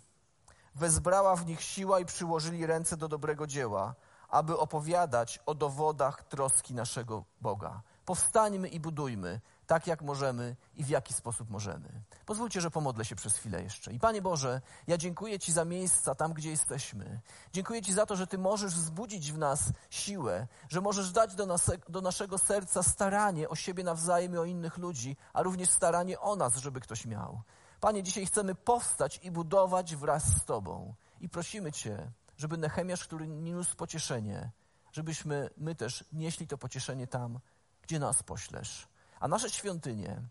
Wezbrała 0.74 1.36
w 1.36 1.46
nich 1.46 1.62
siła 1.62 2.00
i 2.00 2.04
przyłożyli 2.04 2.66
ręce 2.66 2.96
do 2.96 3.08
dobrego 3.08 3.46
dzieła, 3.46 3.94
aby 4.28 4.58
opowiadać 4.58 5.40
o 5.46 5.54
dowodach 5.54 6.22
troski 6.22 6.74
naszego 6.74 7.24
Boga. 7.40 7.82
Powstańmy 8.04 8.68
i 8.68 8.80
budujmy 8.80 9.40
tak, 9.66 9.86
jak 9.86 10.02
możemy 10.02 10.56
i 10.74 10.84
w 10.84 10.88
jaki 10.88 11.14
sposób 11.14 11.50
możemy. 11.50 11.88
Pozwólcie, 12.26 12.60
że 12.60 12.70
pomodlę 12.70 13.04
się 13.04 13.16
przez 13.16 13.36
chwilę 13.36 13.62
jeszcze. 13.62 13.92
I 13.92 13.98
Panie 13.98 14.22
Boże, 14.22 14.60
ja 14.86 14.98
dziękuję 14.98 15.38
Ci 15.38 15.52
za 15.52 15.64
miejsca 15.64 16.14
tam, 16.14 16.32
gdzie 16.32 16.50
jesteśmy. 16.50 17.20
Dziękuję 17.52 17.82
Ci 17.82 17.92
za 17.92 18.06
to, 18.06 18.16
że 18.16 18.26
Ty 18.26 18.38
możesz 18.38 18.74
wzbudzić 18.74 19.32
w 19.32 19.38
nas 19.38 19.72
siłę, 19.90 20.46
że 20.68 20.80
możesz 20.80 21.12
dać 21.12 21.34
do, 21.34 21.46
nas, 21.46 21.70
do 21.88 22.00
naszego 22.00 22.38
serca 22.38 22.82
staranie 22.82 23.48
o 23.48 23.56
siebie 23.56 23.84
nawzajem 23.84 24.34
i 24.34 24.38
o 24.38 24.44
innych 24.44 24.78
ludzi, 24.78 25.16
a 25.32 25.42
również 25.42 25.70
staranie 25.70 26.20
o 26.20 26.36
nas, 26.36 26.56
żeby 26.56 26.80
ktoś 26.80 27.06
miał. 27.06 27.42
Panie, 27.80 28.02
dzisiaj 28.02 28.26
chcemy 28.26 28.54
powstać 28.54 29.20
i 29.22 29.30
budować 29.30 29.96
wraz 29.96 30.24
z 30.24 30.44
Tobą. 30.44 30.94
I 31.20 31.28
prosimy 31.28 31.72
Cię, 31.72 32.10
żeby 32.36 32.56
Nehemiasz, 32.56 33.04
który 33.04 33.28
niósł 33.28 33.76
pocieszenie, 33.76 34.50
żebyśmy 34.92 35.50
my 35.56 35.74
też 35.74 36.04
nieśli 36.12 36.46
to 36.46 36.58
pocieszenie 36.58 37.06
tam, 37.06 37.40
gdzie 37.82 37.98
nas 37.98 38.22
poślesz. 38.22 38.88
A 39.20 39.28
nasze 39.28 39.50
świątynie, 39.50 40.22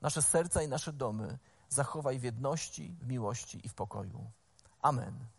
nasze 0.00 0.22
serca 0.22 0.62
i 0.62 0.68
nasze 0.68 0.92
domy 0.92 1.38
zachowaj 1.68 2.18
w 2.18 2.22
jedności, 2.22 2.96
w 3.00 3.06
miłości 3.06 3.60
i 3.66 3.68
w 3.68 3.74
pokoju. 3.74 4.30
Amen. 4.82 5.33